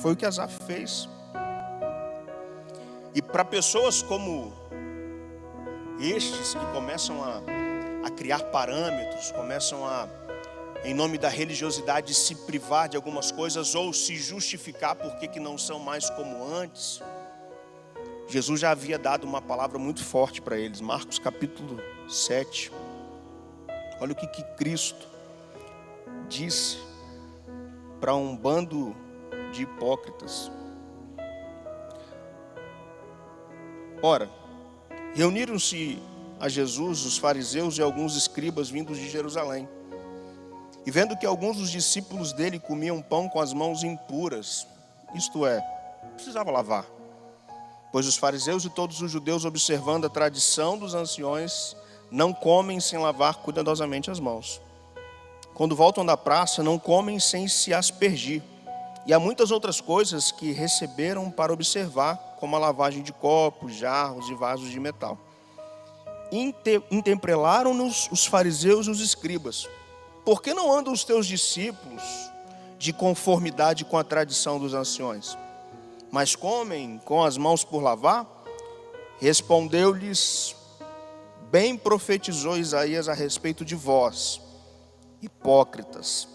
Foi 0.00 0.12
o 0.12 0.16
que 0.16 0.24
Asaf 0.24 0.56
fez. 0.64 1.08
E 3.18 3.22
para 3.22 3.44
pessoas 3.44 4.00
como 4.00 4.52
estes 5.98 6.54
que 6.54 6.64
começam 6.66 7.20
a, 7.24 7.42
a 8.06 8.10
criar 8.10 8.38
parâmetros, 8.44 9.32
começam 9.32 9.84
a, 9.84 10.08
em 10.84 10.94
nome 10.94 11.18
da 11.18 11.28
religiosidade, 11.28 12.14
se 12.14 12.32
privar 12.46 12.88
de 12.88 12.96
algumas 12.96 13.32
coisas 13.32 13.74
ou 13.74 13.92
se 13.92 14.14
justificar 14.14 14.94
porque 14.94 15.26
que 15.26 15.40
não 15.40 15.58
são 15.58 15.80
mais 15.80 16.08
como 16.10 16.46
antes. 16.46 17.02
Jesus 18.28 18.60
já 18.60 18.70
havia 18.70 18.96
dado 18.96 19.24
uma 19.24 19.42
palavra 19.42 19.80
muito 19.80 20.04
forte 20.04 20.40
para 20.40 20.56
eles, 20.56 20.80
Marcos 20.80 21.18
capítulo 21.18 21.82
7. 22.08 22.70
Olha 24.00 24.12
o 24.12 24.14
que, 24.14 24.28
que 24.28 24.44
Cristo 24.54 25.08
disse 26.28 26.78
para 28.00 28.14
um 28.14 28.36
bando 28.36 28.94
de 29.50 29.62
hipócritas. 29.62 30.52
Ora, 34.02 34.30
reuniram-se 35.14 35.98
a 36.38 36.48
Jesus 36.48 37.04
os 37.04 37.18
fariseus 37.18 37.78
e 37.78 37.82
alguns 37.82 38.16
escribas 38.16 38.70
vindos 38.70 38.96
de 38.96 39.08
Jerusalém. 39.08 39.68
E 40.86 40.90
vendo 40.90 41.16
que 41.16 41.26
alguns 41.26 41.56
dos 41.56 41.70
discípulos 41.70 42.32
dele 42.32 42.58
comiam 42.58 43.02
pão 43.02 43.28
com 43.28 43.40
as 43.40 43.52
mãos 43.52 43.82
impuras, 43.82 44.66
isto 45.14 45.44
é, 45.44 45.60
precisava 46.14 46.50
lavar. 46.50 46.86
Pois 47.90 48.06
os 48.06 48.16
fariseus 48.16 48.64
e 48.64 48.70
todos 48.70 49.00
os 49.00 49.10
judeus, 49.10 49.44
observando 49.44 50.06
a 50.06 50.10
tradição 50.10 50.78
dos 50.78 50.94
anciões, 50.94 51.74
não 52.10 52.32
comem 52.32 52.80
sem 52.80 52.98
lavar 52.98 53.36
cuidadosamente 53.36 54.10
as 54.10 54.20
mãos. 54.20 54.60
Quando 55.54 55.74
voltam 55.74 56.06
da 56.06 56.16
praça, 56.16 56.62
não 56.62 56.78
comem 56.78 57.18
sem 57.18 57.48
se 57.48 57.74
aspergir. 57.74 58.42
E 59.06 59.12
há 59.12 59.18
muitas 59.18 59.50
outras 59.50 59.80
coisas 59.80 60.30
que 60.30 60.52
receberam 60.52 61.30
para 61.30 61.52
observar, 61.52 62.27
como 62.38 62.56
a 62.56 62.58
lavagem 62.58 63.02
de 63.02 63.12
copos, 63.12 63.74
jarros 63.74 64.28
e 64.28 64.34
vasos 64.34 64.70
de 64.70 64.80
metal. 64.80 65.18
Intemprelaram-nos 66.90 68.08
os 68.10 68.26
fariseus 68.26 68.86
e 68.86 68.90
os 68.90 69.00
escribas. 69.00 69.68
Por 70.24 70.42
que 70.42 70.52
não 70.52 70.72
andam 70.72 70.92
os 70.92 71.04
teus 71.04 71.26
discípulos 71.26 72.02
de 72.78 72.92
conformidade 72.92 73.84
com 73.84 73.96
a 73.96 74.04
tradição 74.04 74.58
dos 74.58 74.74
anciões? 74.74 75.36
Mas 76.10 76.36
comem 76.36 77.00
com 77.04 77.22
as 77.22 77.36
mãos 77.36 77.64
por 77.64 77.82
lavar? 77.82 78.26
Respondeu-lhes: 79.20 80.54
Bem 81.50 81.76
profetizou 81.76 82.56
Isaías 82.56 83.08
a 83.08 83.14
respeito 83.14 83.64
de 83.64 83.74
vós 83.74 84.40
hipócritas. 85.22 86.28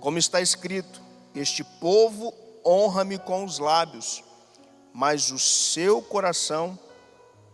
Como 0.00 0.18
está 0.18 0.40
escrito: 0.40 1.00
Este 1.34 1.64
povo 1.64 2.32
honra-me 2.64 3.18
com 3.18 3.44
os 3.44 3.58
lábios, 3.58 4.22
mas 4.96 5.30
o 5.30 5.38
seu 5.38 6.00
coração 6.00 6.78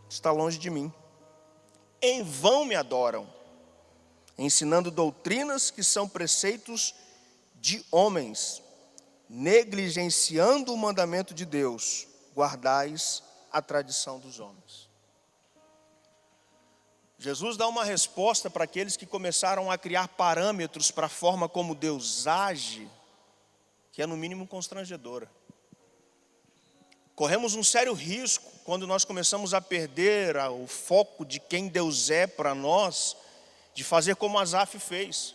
está 0.08 0.30
longe 0.30 0.58
de 0.58 0.70
mim. 0.70 0.92
Em 2.00 2.22
vão 2.22 2.64
me 2.64 2.76
adoram, 2.76 3.28
ensinando 4.38 4.92
doutrinas 4.92 5.68
que 5.68 5.82
são 5.82 6.08
preceitos 6.08 6.94
de 7.56 7.84
homens, 7.90 8.62
negligenciando 9.28 10.72
o 10.72 10.78
mandamento 10.78 11.34
de 11.34 11.44
Deus, 11.44 12.06
guardais 12.32 13.24
a 13.50 13.60
tradição 13.60 14.20
dos 14.20 14.38
homens. 14.38 14.88
Jesus 17.18 17.56
dá 17.56 17.66
uma 17.66 17.82
resposta 17.82 18.48
para 18.48 18.62
aqueles 18.62 18.96
que 18.96 19.04
começaram 19.04 19.68
a 19.68 19.76
criar 19.76 20.06
parâmetros 20.06 20.92
para 20.92 21.06
a 21.06 21.10
forma 21.10 21.48
como 21.48 21.74
Deus 21.74 22.24
age, 22.28 22.88
que 23.90 24.00
é 24.00 24.06
no 24.06 24.16
mínimo 24.16 24.46
constrangedora. 24.46 25.28
Corremos 27.14 27.54
um 27.54 27.62
sério 27.62 27.92
risco 27.92 28.50
quando 28.64 28.86
nós 28.86 29.04
começamos 29.04 29.52
a 29.52 29.60
perder 29.60 30.36
o 30.36 30.66
foco 30.66 31.26
de 31.26 31.38
quem 31.38 31.68
Deus 31.68 32.08
é 32.08 32.26
para 32.26 32.54
nós, 32.54 33.16
de 33.74 33.84
fazer 33.84 34.16
como 34.16 34.38
Asaf 34.38 34.78
fez, 34.78 35.34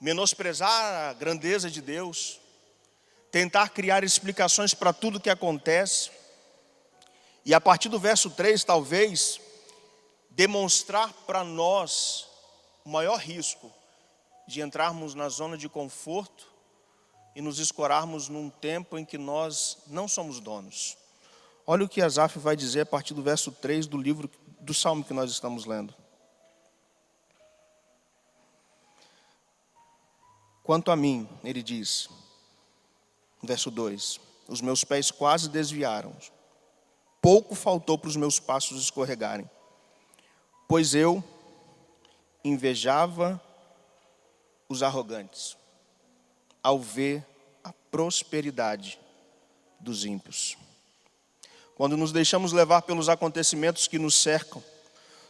menosprezar 0.00 1.10
a 1.10 1.12
grandeza 1.14 1.70
de 1.70 1.80
Deus, 1.80 2.40
tentar 3.30 3.70
criar 3.70 4.04
explicações 4.04 4.74
para 4.74 4.92
tudo 4.92 5.20
que 5.20 5.30
acontece, 5.30 6.10
e 7.42 7.54
a 7.54 7.60
partir 7.60 7.88
do 7.88 7.98
verso 7.98 8.30
3, 8.30 8.64
talvez, 8.64 9.40
demonstrar 10.30 11.12
para 11.26 11.42
nós 11.42 12.26
o 12.84 12.90
maior 12.90 13.18
risco 13.18 13.72
de 14.46 14.60
entrarmos 14.60 15.14
na 15.14 15.30
zona 15.30 15.56
de 15.56 15.68
conforto 15.70 16.53
e 17.34 17.40
nos 17.40 17.58
escorarmos 17.58 18.28
num 18.28 18.48
tempo 18.48 18.96
em 18.96 19.04
que 19.04 19.18
nós 19.18 19.78
não 19.86 20.06
somos 20.06 20.40
donos. 20.40 20.96
Olha 21.66 21.84
o 21.84 21.88
que 21.88 22.02
Asaf 22.02 22.38
vai 22.38 22.56
dizer 22.56 22.80
a 22.80 22.86
partir 22.86 23.14
do 23.14 23.22
verso 23.22 23.50
3 23.50 23.86
do 23.86 23.96
livro 23.96 24.30
do 24.60 24.74
salmo 24.74 25.04
que 25.04 25.12
nós 25.12 25.30
estamos 25.30 25.64
lendo. 25.64 25.94
Quanto 30.62 30.90
a 30.90 30.96
mim, 30.96 31.28
ele 31.42 31.62
diz, 31.62 32.08
verso 33.42 33.70
2: 33.70 34.20
Os 34.48 34.60
meus 34.60 34.84
pés 34.84 35.10
quase 35.10 35.48
desviaram, 35.48 36.14
pouco 37.20 37.54
faltou 37.54 37.98
para 37.98 38.08
os 38.08 38.16
meus 38.16 38.38
passos 38.38 38.80
escorregarem 38.80 39.48
pois 40.68 40.94
eu 40.94 41.22
invejava 42.42 43.40
os 44.68 44.82
arrogantes 44.82 45.56
ao 46.64 46.80
ver 46.80 47.22
a 47.62 47.70
prosperidade 47.90 48.98
dos 49.78 50.06
ímpios. 50.06 50.56
Quando 51.74 51.94
nos 51.94 52.10
deixamos 52.10 52.52
levar 52.52 52.82
pelos 52.82 53.10
acontecimentos 53.10 53.86
que 53.86 53.98
nos 53.98 54.14
cercam, 54.14 54.64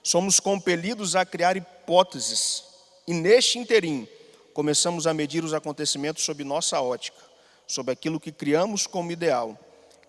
somos 0.00 0.38
compelidos 0.38 1.16
a 1.16 1.24
criar 1.26 1.56
hipóteses 1.56 2.62
e 3.08 3.12
neste 3.12 3.58
interim 3.58 4.06
começamos 4.52 5.08
a 5.08 5.12
medir 5.12 5.42
os 5.42 5.52
acontecimentos 5.52 6.22
sob 6.22 6.44
nossa 6.44 6.80
ótica, 6.80 7.18
sob 7.66 7.90
aquilo 7.90 8.20
que 8.20 8.30
criamos 8.30 8.86
como 8.86 9.10
ideal. 9.10 9.58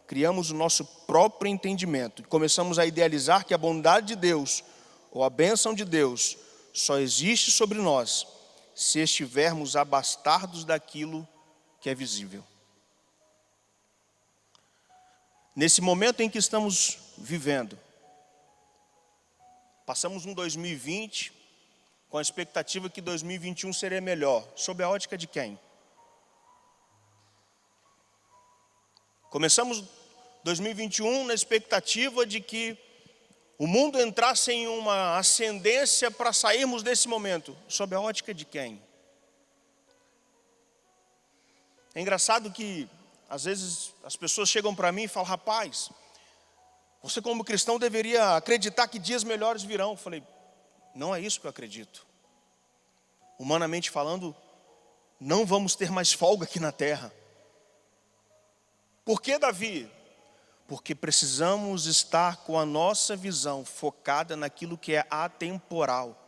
Criamos 0.06 0.52
o 0.52 0.54
nosso 0.54 0.86
próprio 1.08 1.50
entendimento 1.50 2.22
e 2.22 2.26
começamos 2.26 2.78
a 2.78 2.86
idealizar 2.86 3.44
que 3.44 3.56
a 3.56 3.58
bondade 3.58 4.08
de 4.10 4.16
Deus 4.16 4.64
ou 5.12 5.24
a 5.24 5.30
bênção 5.32 5.74
de 5.74 5.84
Deus 5.84 6.38
só 6.72 7.00
existe 7.00 7.50
sobre 7.50 7.80
nós 7.80 8.28
se 8.76 9.00
estivermos 9.00 9.78
abastados 9.78 10.66
daquilo 10.66 11.26
que 11.80 11.90
é 11.90 11.96
visível. 11.96 12.44
Nesse 15.56 15.80
momento 15.80 16.20
em 16.20 16.30
que 16.30 16.38
estamos 16.38 16.98
vivendo, 17.18 17.80
passamos 19.86 20.26
um 20.26 20.34
2020 20.34 21.32
com 22.10 22.18
a 22.18 22.22
expectativa 22.22 22.90
que 22.90 23.00
2021 23.00 23.72
seria 23.72 24.02
melhor, 24.02 24.46
sob 24.58 24.84
a 24.84 24.90
ótica 24.90 25.18
de 25.18 25.28
quem? 25.28 25.58
Começamos 29.30 29.84
2021 30.44 31.26
na 31.26 31.34
expectativa 31.34 32.26
de 32.26 32.42
que 32.42 32.78
o 33.58 33.66
mundo 33.68 34.00
entrasse 34.02 34.52
em 34.52 34.68
uma 34.68 35.18
ascendência 35.18 36.12
para 36.12 36.34
sairmos 36.34 36.84
desse 36.84 37.08
momento, 37.08 37.58
sob 37.68 37.96
a 37.96 38.02
ótica 38.02 38.34
de 38.34 38.44
quem? 38.44 38.82
É 41.94 42.02
engraçado 42.02 42.52
que, 42.52 42.90
às 43.30 43.46
vezes, 43.46 43.94
as 44.04 44.18
pessoas 44.18 44.50
chegam 44.50 44.76
para 44.76 44.92
mim 44.92 45.04
e 45.04 45.08
falam: 45.08 45.30
rapaz, 45.30 45.90
você, 47.02 47.22
como 47.22 47.46
cristão, 47.46 47.80
deveria 47.80 48.36
acreditar 48.36 48.88
que 48.90 49.00
dias 49.00 49.24
melhores 49.24 49.64
virão. 49.64 49.92
Eu 49.92 49.98
falei: 49.98 50.22
não 50.94 51.16
é 51.16 51.22
isso 51.22 51.40
que 51.40 51.48
eu 51.48 51.50
acredito. 51.50 52.06
Humanamente 53.40 53.90
falando, 53.90 54.36
não 55.20 55.46
vamos 55.46 55.76
ter 55.76 55.90
mais 55.90 56.12
folga 56.12 56.44
aqui 56.44 56.60
na 56.60 56.74
terra. 56.74 57.14
Por 59.06 59.22
que, 59.22 59.38
Davi? 59.38 59.90
Porque 60.68 60.96
precisamos 60.96 61.86
estar 61.86 62.38
com 62.38 62.58
a 62.60 62.66
nossa 62.66 63.16
visão 63.16 63.64
focada 63.64 64.36
naquilo 64.36 64.78
que 64.78 64.94
é 64.94 65.06
atemporal. 65.10 66.22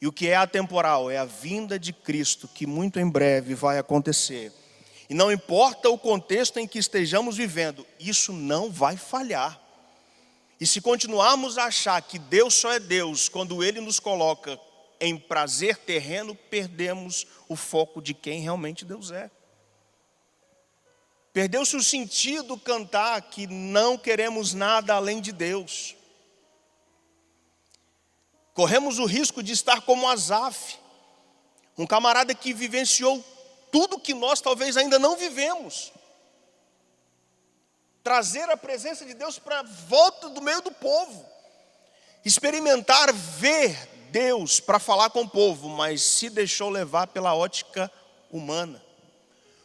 E 0.00 0.06
o 0.06 0.12
que 0.12 0.28
é 0.28 0.36
atemporal 0.36 1.10
é 1.10 1.18
a 1.18 1.24
vinda 1.24 1.78
de 1.78 1.92
Cristo, 1.92 2.48
que 2.48 2.66
muito 2.66 2.98
em 2.98 3.08
breve 3.08 3.54
vai 3.54 3.78
acontecer. 3.78 4.52
E 5.08 5.14
não 5.14 5.30
importa 5.30 5.90
o 5.90 5.98
contexto 5.98 6.58
em 6.58 6.66
que 6.66 6.78
estejamos 6.78 7.36
vivendo, 7.36 7.86
isso 7.98 8.32
não 8.32 8.70
vai 8.70 8.96
falhar. 8.96 9.60
E 10.60 10.66
se 10.66 10.80
continuarmos 10.80 11.58
a 11.58 11.64
achar 11.64 12.00
que 12.02 12.18
Deus 12.18 12.54
só 12.54 12.72
é 12.72 12.80
Deus 12.80 13.28
quando 13.28 13.62
Ele 13.62 13.80
nos 13.80 13.98
coloca 13.98 14.58
em 15.00 15.16
prazer 15.16 15.76
terreno, 15.78 16.34
perdemos 16.34 17.26
o 17.48 17.56
foco 17.56 18.02
de 18.02 18.14
quem 18.14 18.40
realmente 18.40 18.84
Deus 18.84 19.10
é. 19.10 19.30
Perdeu-se 21.32 21.76
o 21.76 21.82
sentido 21.82 22.58
cantar 22.58 23.22
que 23.22 23.46
não 23.46 23.96
queremos 23.96 24.52
nada 24.52 24.94
além 24.94 25.20
de 25.20 25.30
Deus. 25.30 25.94
Corremos 28.52 28.98
o 28.98 29.06
risco 29.06 29.42
de 29.42 29.52
estar 29.52 29.82
como 29.82 30.08
Azaf, 30.08 30.76
um 31.78 31.86
camarada 31.86 32.34
que 32.34 32.52
vivenciou 32.52 33.24
tudo 33.70 34.00
que 34.00 34.12
nós 34.12 34.40
talvez 34.40 34.76
ainda 34.76 34.98
não 34.98 35.16
vivemos. 35.16 35.92
Trazer 38.02 38.50
a 38.50 38.56
presença 38.56 39.04
de 39.04 39.14
Deus 39.14 39.38
para 39.38 39.62
volta 39.62 40.28
do 40.30 40.42
meio 40.42 40.60
do 40.62 40.72
povo. 40.72 41.24
Experimentar 42.24 43.12
ver 43.12 43.76
Deus 44.10 44.58
para 44.58 44.80
falar 44.80 45.10
com 45.10 45.22
o 45.22 45.28
povo, 45.28 45.68
mas 45.68 46.02
se 46.02 46.28
deixou 46.28 46.68
levar 46.70 47.06
pela 47.06 47.34
ótica 47.34 47.90
humana 48.32 48.89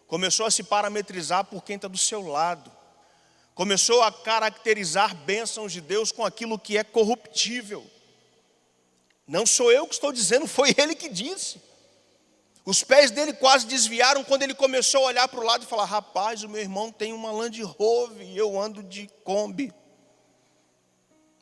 começou 0.07 0.45
a 0.45 0.51
se 0.51 0.63
parametrizar 0.63 1.45
por 1.45 1.63
quem 1.63 1.75
está 1.75 1.87
do 1.87 1.97
seu 1.97 2.27
lado, 2.27 2.71
começou 3.53 4.01
a 4.03 4.11
caracterizar 4.11 5.15
bênçãos 5.15 5.71
de 5.71 5.81
Deus 5.81 6.11
com 6.11 6.25
aquilo 6.25 6.59
que 6.59 6.77
é 6.77 6.83
corruptível. 6.83 7.85
Não 9.27 9.45
sou 9.45 9.71
eu 9.71 9.87
que 9.87 9.93
estou 9.93 10.11
dizendo, 10.11 10.45
foi 10.47 10.73
ele 10.77 10.95
que 10.95 11.09
disse. 11.09 11.61
Os 12.65 12.83
pés 12.83 13.11
dele 13.11 13.31
quase 13.31 13.67
desviaram 13.67 14.23
quando 14.23 14.41
ele 14.41 14.55
começou 14.55 15.03
a 15.03 15.07
olhar 15.07 15.27
para 15.27 15.39
o 15.39 15.43
lado 15.43 15.63
e 15.63 15.67
falar: 15.67 15.85
Rapaz, 15.85 16.43
o 16.43 16.49
meu 16.49 16.61
irmão 16.61 16.91
tem 16.91 17.13
uma 17.13 17.31
Land 17.31 17.61
Rover 17.61 18.27
e 18.27 18.35
eu 18.35 18.59
ando 18.59 18.81
de 18.81 19.07
Kombi. 19.23 19.71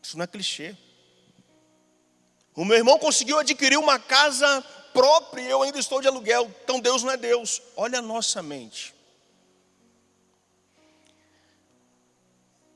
Isso 0.01 0.17
não 0.17 0.25
é 0.25 0.27
clichê. 0.27 0.75
O 2.53 2.65
meu 2.65 2.77
irmão 2.77 2.99
conseguiu 2.99 3.39
adquirir 3.39 3.77
uma 3.77 3.97
casa 3.97 4.63
própria 4.93 5.41
e 5.41 5.49
eu 5.49 5.61
ainda 5.61 5.79
estou 5.79 6.01
de 6.01 6.07
aluguel. 6.07 6.49
Então 6.63 6.79
Deus 6.79 7.03
não 7.03 7.11
é 7.11 7.17
Deus. 7.17 7.61
Olha 7.75 7.99
a 7.99 8.01
nossa 8.01 8.41
mente. 8.41 8.93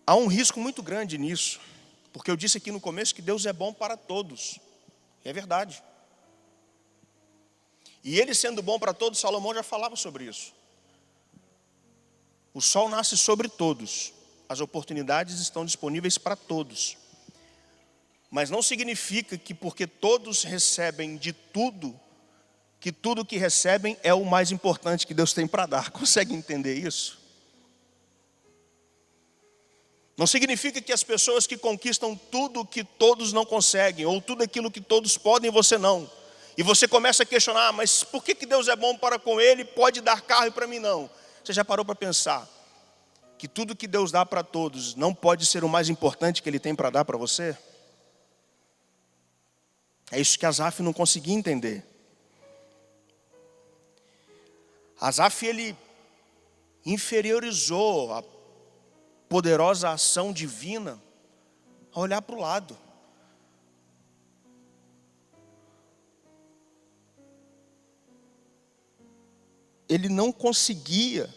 Há 0.05 0.15
um 0.15 0.27
risco 0.27 0.59
muito 0.59 0.81
grande 0.81 1.17
nisso, 1.17 1.59
porque 2.13 2.31
eu 2.31 2.37
disse 2.37 2.57
aqui 2.57 2.71
no 2.71 2.79
começo 2.79 3.13
que 3.13 3.21
Deus 3.21 3.45
é 3.45 3.51
bom 3.51 3.73
para 3.73 3.97
todos. 3.97 4.57
E 5.23 5.29
é 5.29 5.33
verdade. 5.33 5.83
E 8.03 8.17
ele 8.17 8.33
sendo 8.33 8.61
bom 8.61 8.79
para 8.79 8.93
todos, 8.93 9.19
Salomão 9.19 9.53
já 9.53 9.63
falava 9.63 9.97
sobre 9.97 10.23
isso. 10.23 10.53
O 12.53 12.61
sol 12.61 12.87
nasce 12.87 13.17
sobre 13.17 13.49
todos, 13.49 14.13
as 14.47 14.61
oportunidades 14.61 15.39
estão 15.41 15.65
disponíveis 15.65 16.17
para 16.17 16.35
todos. 16.35 16.97
Mas 18.31 18.49
não 18.49 18.61
significa 18.61 19.37
que 19.37 19.53
porque 19.53 19.85
todos 19.85 20.43
recebem 20.43 21.17
de 21.17 21.33
tudo, 21.33 21.99
que 22.79 22.91
tudo 22.91 23.25
que 23.25 23.37
recebem 23.37 23.97
é 24.03 24.13
o 24.13 24.25
mais 24.25 24.51
importante 24.51 25.07
que 25.07 25.13
Deus 25.13 25.33
tem 25.33 25.47
para 25.47 25.65
dar. 25.65 25.89
Consegue 25.91 26.33
entender 26.33 26.75
isso? 26.75 27.19
Não 30.17 30.25
significa 30.25 30.81
que 30.81 30.91
as 30.91 31.03
pessoas 31.03 31.45
que 31.45 31.55
conquistam 31.55 32.15
tudo 32.15 32.65
que 32.65 32.83
todos 32.83 33.31
não 33.31 33.45
conseguem, 33.45 34.03
ou 34.03 34.19
tudo 34.19 34.43
aquilo 34.43 34.71
que 34.71 34.81
todos 34.81 35.15
podem, 35.15 35.51
você 35.51 35.77
não. 35.77 36.09
E 36.57 36.63
você 36.63 36.87
começa 36.87 37.21
a 37.21 37.25
questionar, 37.25 37.67
ah, 37.67 37.71
mas 37.71 38.03
por 38.03 38.23
que, 38.23 38.33
que 38.33 38.47
Deus 38.47 38.67
é 38.67 38.75
bom 38.75 38.97
para 38.97 39.19
com 39.19 39.39
ele, 39.39 39.63
pode 39.63 40.01
dar 40.01 40.21
carro 40.21 40.47
e 40.47 40.51
para 40.51 40.65
mim 40.65 40.79
não? 40.79 41.07
Você 41.43 41.53
já 41.53 41.63
parou 41.63 41.85
para 41.85 41.93
pensar 41.93 42.49
que 43.37 43.47
tudo 43.47 43.75
que 43.75 43.87
Deus 43.87 44.11
dá 44.11 44.25
para 44.25 44.41
todos 44.41 44.95
não 44.95 45.13
pode 45.13 45.45
ser 45.45 45.63
o 45.63 45.69
mais 45.69 45.87
importante 45.87 46.41
que 46.41 46.49
Ele 46.49 46.59
tem 46.59 46.73
para 46.73 46.89
dar 46.89 47.05
para 47.05 47.15
você? 47.15 47.55
É 50.09 50.19
isso 50.19 50.39
que 50.39 50.47
Asaf 50.47 50.81
não 50.81 50.93
conseguia 50.93 51.35
entender. 51.35 51.85
Asaf 54.99 55.45
ele 55.45 55.75
inferiorizou 56.85 58.13
a 58.13 58.23
poderosa 59.29 59.89
ação 59.89 60.31
divina 60.31 61.01
a 61.93 61.99
olhar 61.99 62.21
para 62.21 62.35
o 62.35 62.39
lado. 62.39 62.77
Ele 69.89 70.09
não 70.09 70.31
conseguia. 70.31 71.33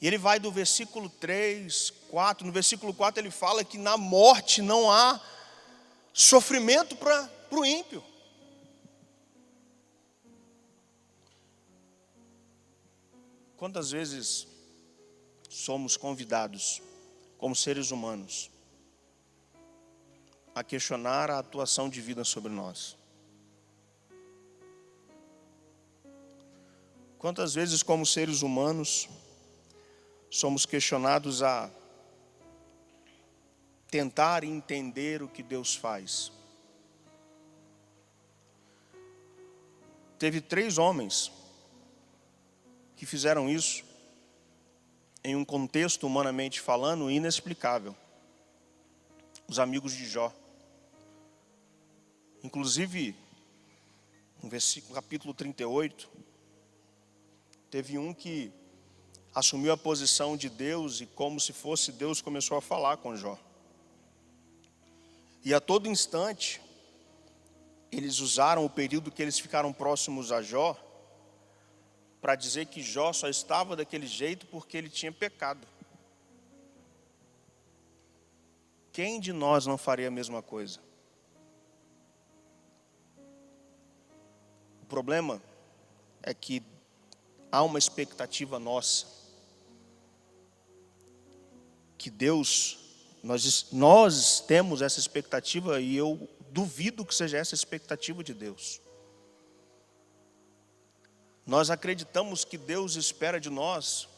E 0.00 0.06
ele 0.06 0.18
vai 0.18 0.38
do 0.38 0.50
versículo 0.50 1.08
3, 1.08 1.92
4. 2.10 2.46
No 2.46 2.52
versículo 2.52 2.92
4 2.92 3.20
ele 3.20 3.30
fala 3.30 3.64
que 3.64 3.78
na 3.78 3.96
morte 3.96 4.60
não 4.60 4.90
há 4.90 5.20
sofrimento 6.12 6.96
para 6.96 7.28
o 7.50 7.64
ímpio. 7.64 8.02
Quantas 13.64 13.92
vezes 13.92 14.46
somos 15.48 15.96
convidados, 15.96 16.82
como 17.38 17.56
seres 17.56 17.90
humanos, 17.90 18.50
a 20.54 20.62
questionar 20.62 21.30
a 21.30 21.38
atuação 21.38 21.88
divina 21.88 22.24
sobre 22.24 22.52
nós? 22.52 22.94
Quantas 27.16 27.54
vezes, 27.54 27.82
como 27.82 28.04
seres 28.04 28.42
humanos, 28.42 29.08
somos 30.28 30.66
questionados 30.66 31.42
a 31.42 31.70
tentar 33.90 34.44
entender 34.44 35.22
o 35.22 35.28
que 35.28 35.42
Deus 35.42 35.74
faz? 35.74 36.30
Teve 40.18 40.42
três 40.42 40.76
homens 40.76 41.32
que 42.96 43.06
fizeram 43.06 43.48
isso 43.48 43.84
em 45.22 45.34
um 45.34 45.44
contexto, 45.44 46.06
humanamente 46.06 46.60
falando, 46.60 47.10
inexplicável. 47.10 47.96
Os 49.48 49.58
amigos 49.58 49.92
de 49.94 50.06
Jó. 50.06 50.32
Inclusive, 52.42 53.16
no 54.42 54.50
versículo, 54.50 54.94
capítulo 54.94 55.32
38, 55.32 56.10
teve 57.70 57.96
um 57.96 58.12
que 58.12 58.52
assumiu 59.34 59.72
a 59.72 59.76
posição 59.76 60.36
de 60.36 60.50
Deus 60.50 61.00
e, 61.00 61.06
como 61.06 61.40
se 61.40 61.52
fosse 61.52 61.90
Deus, 61.90 62.20
começou 62.20 62.58
a 62.58 62.62
falar 62.62 62.98
com 62.98 63.16
Jó. 63.16 63.38
E 65.42 65.52
a 65.54 65.60
todo 65.60 65.88
instante, 65.88 66.60
eles 67.90 68.18
usaram 68.18 68.64
o 68.64 68.70
período 68.70 69.10
que 69.10 69.22
eles 69.22 69.38
ficaram 69.38 69.72
próximos 69.72 70.30
a 70.30 70.42
Jó 70.42 70.78
para 72.24 72.36
dizer 72.36 72.64
que 72.64 72.82
Jó 72.82 73.12
só 73.12 73.28
estava 73.28 73.76
daquele 73.76 74.06
jeito 74.06 74.46
porque 74.46 74.78
ele 74.78 74.88
tinha 74.88 75.12
pecado. 75.12 75.68
Quem 78.90 79.20
de 79.20 79.30
nós 79.30 79.66
não 79.66 79.76
faria 79.76 80.08
a 80.08 80.10
mesma 80.10 80.40
coisa? 80.40 80.80
O 84.82 84.86
problema 84.86 85.42
é 86.22 86.32
que 86.32 86.62
há 87.52 87.62
uma 87.62 87.78
expectativa 87.78 88.58
nossa 88.58 89.06
que 91.98 92.08
Deus, 92.08 92.78
nós, 93.22 93.70
nós 93.70 94.40
temos 94.40 94.80
essa 94.80 94.98
expectativa 94.98 95.78
e 95.78 95.94
eu 95.94 96.26
duvido 96.50 97.04
que 97.04 97.14
seja 97.14 97.36
essa 97.36 97.54
a 97.54 97.58
expectativa 97.58 98.24
de 98.24 98.32
Deus. 98.32 98.80
Nós 101.46 101.70
acreditamos 101.70 102.44
que 102.44 102.56
Deus 102.56 102.96
espera 102.96 103.38
de 103.40 103.50
nós 103.50 104.08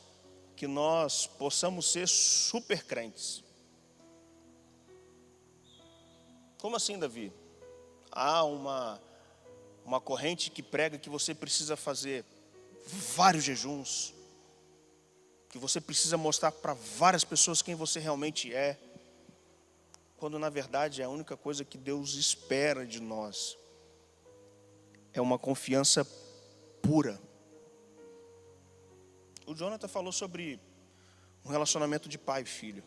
que 0.56 0.66
nós 0.66 1.26
possamos 1.26 1.90
ser 1.92 2.08
super 2.08 2.82
crentes. 2.84 3.44
Como 6.58 6.76
assim, 6.76 6.98
Davi? 6.98 7.30
Há 8.10 8.42
uma, 8.42 9.00
uma 9.84 10.00
corrente 10.00 10.50
que 10.50 10.62
prega 10.62 10.98
que 10.98 11.10
você 11.10 11.34
precisa 11.34 11.76
fazer 11.76 12.24
vários 12.86 13.44
jejuns, 13.44 14.14
que 15.50 15.58
você 15.58 15.78
precisa 15.78 16.16
mostrar 16.16 16.52
para 16.52 16.72
várias 16.72 17.22
pessoas 17.22 17.60
quem 17.60 17.74
você 17.74 18.00
realmente 18.00 18.54
é, 18.54 18.78
quando 20.16 20.38
na 20.38 20.48
verdade 20.48 21.02
é 21.02 21.04
a 21.04 21.10
única 21.10 21.36
coisa 21.36 21.64
que 21.64 21.76
Deus 21.76 22.14
espera 22.14 22.86
de 22.86 23.00
nós 23.00 23.58
é 25.12 25.20
uma 25.20 25.38
confiança 25.38 26.06
pura. 26.86 27.20
O 29.46 29.54
Jonathan 29.54 29.88
falou 29.88 30.12
sobre 30.12 30.60
um 31.44 31.48
relacionamento 31.48 32.08
de 32.08 32.16
pai 32.16 32.42
e 32.42 32.44
filho. 32.44 32.82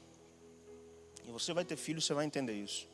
E 1.25 1.31
você 1.31 1.53
vai 1.53 1.65
ter 1.65 1.75
filho, 1.75 2.01
você 2.01 2.13
vai 2.13 2.25
entender 2.25 2.53
isso. 2.53 2.87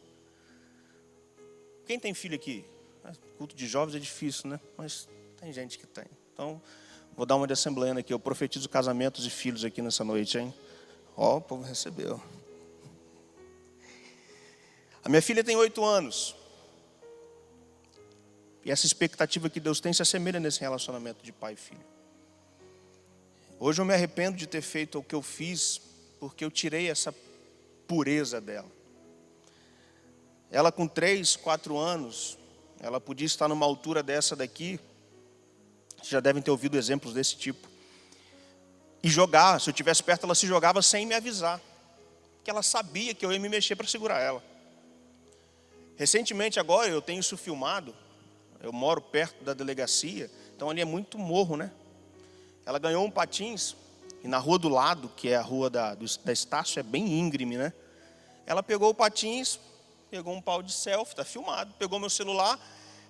Quem 1.85 1.99
tem 1.99 2.13
filho 2.13 2.35
aqui? 2.35 2.65
É, 3.03 3.11
culto 3.37 3.55
de 3.55 3.67
jovens 3.67 3.95
é 3.95 3.99
difícil, 3.99 4.49
né? 4.49 4.59
Mas 4.77 5.07
tem 5.39 5.53
gente 5.53 5.77
que 5.77 5.85
tem. 5.85 6.05
Então, 6.33 6.61
vou 7.15 7.25
dar 7.25 7.35
uma 7.35 7.45
de 7.45 7.53
assembleia 7.53 7.93
aqui. 7.97 8.11
Eu 8.11 8.19
profetizo 8.19 8.67
casamentos 8.67 9.25
e 9.25 9.29
filhos 9.29 9.63
aqui 9.63 9.81
nessa 9.81 10.03
noite, 10.03 10.37
hein? 10.37 10.53
Ó, 11.15 11.37
o 11.37 11.41
povo 11.41 11.63
recebeu. 11.63 12.21
A 15.03 15.09
minha 15.09 15.21
filha 15.21 15.43
tem 15.43 15.55
oito 15.55 15.83
anos. 15.85 16.35
E 18.65 18.71
essa 18.71 18.87
expectativa 18.87 19.47
que 19.47 19.59
Deus 19.59 19.79
tem 19.79 19.93
se 19.93 20.01
assemelha 20.01 20.39
nesse 20.39 20.59
relacionamento 20.59 21.23
de 21.23 21.31
pai 21.31 21.53
e 21.53 21.55
filho. 21.55 21.85
Hoje 23.59 23.79
eu 23.79 23.85
me 23.85 23.93
arrependo 23.93 24.35
de 24.35 24.47
ter 24.47 24.63
feito 24.63 24.97
o 24.97 25.03
que 25.03 25.13
eu 25.13 25.21
fiz, 25.21 25.79
porque 26.19 26.43
eu 26.43 26.49
tirei 26.49 26.89
essa 26.89 27.13
pureza 27.87 28.41
dela. 28.41 28.69
Ela 30.49 30.71
com 30.71 30.87
três, 30.87 31.35
quatro 31.35 31.77
anos, 31.77 32.39
ela 32.79 32.99
podia 32.99 33.27
estar 33.27 33.47
numa 33.47 33.65
altura 33.67 34.01
dessa 34.01 34.35
daqui, 34.35 34.79
já 36.01 36.19
devem 36.19 36.41
ter 36.41 36.49
ouvido 36.49 36.75
exemplos 36.75 37.13
desse 37.13 37.35
tipo. 37.35 37.69
E 39.03 39.09
jogar, 39.09 39.61
se 39.61 39.69
eu 39.69 39.73
tivesse 39.73 40.01
perto, 40.01 40.23
ela 40.23 40.33
se 40.33 40.47
jogava 40.47 40.81
sem 40.81 41.05
me 41.05 41.13
avisar, 41.13 41.61
porque 42.37 42.49
ela 42.49 42.63
sabia 42.63 43.13
que 43.13 43.23
eu 43.23 43.31
ia 43.31 43.39
me 43.39 43.47
mexer 43.47 43.75
para 43.75 43.87
segurar 43.87 44.19
ela. 44.19 44.43
Recentemente 45.95 46.59
agora 46.59 46.89
eu 46.89 47.01
tenho 47.01 47.19
isso 47.19 47.37
filmado, 47.37 47.95
eu 48.61 48.73
moro 48.73 49.01
perto 49.01 49.43
da 49.43 49.53
delegacia, 49.53 50.29
então 50.55 50.69
ali 50.69 50.81
é 50.81 50.85
muito 50.85 51.17
morro, 51.17 51.55
né? 51.55 51.71
Ela 52.65 52.79
ganhou 52.79 53.05
um 53.05 53.11
patins, 53.11 53.75
e 54.23 54.27
na 54.27 54.37
rua 54.37 54.57
do 54.57 54.69
lado, 54.69 55.09
que 55.15 55.29
é 55.29 55.35
a 55.35 55.41
rua 55.41 55.69
da, 55.69 55.93
do, 55.93 56.05
da 56.23 56.33
Estácio, 56.33 56.79
é 56.79 56.83
bem 56.83 57.19
íngreme, 57.19 57.57
né? 57.57 57.73
Ela 58.45 58.63
pegou 58.63 58.89
o 58.89 58.93
patins, 58.93 59.59
pegou 60.09 60.33
um 60.33 60.41
pau 60.41 60.63
de 60.63 60.71
selfie, 60.71 61.13
está 61.13 61.23
filmado, 61.23 61.73
pegou 61.77 61.99
meu 61.99 62.09
celular, 62.09 62.59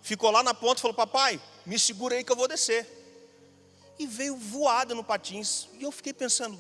ficou 0.02 0.32
lá 0.32 0.44
na 0.44 0.54
ponta 0.54 0.80
e 0.80 0.82
falou: 0.82 0.96
Papai, 0.96 1.40
me 1.66 1.78
segura 1.80 2.16
aí 2.16 2.24
que 2.24 2.32
eu 2.32 2.36
vou 2.36 2.48
descer. 2.48 2.86
E 3.98 4.06
veio 4.06 4.36
voada 4.36 4.94
no 4.94 5.04
patins. 5.04 5.70
E 5.80 5.84
eu 5.84 5.92
fiquei 5.92 6.14
pensando: 6.14 6.60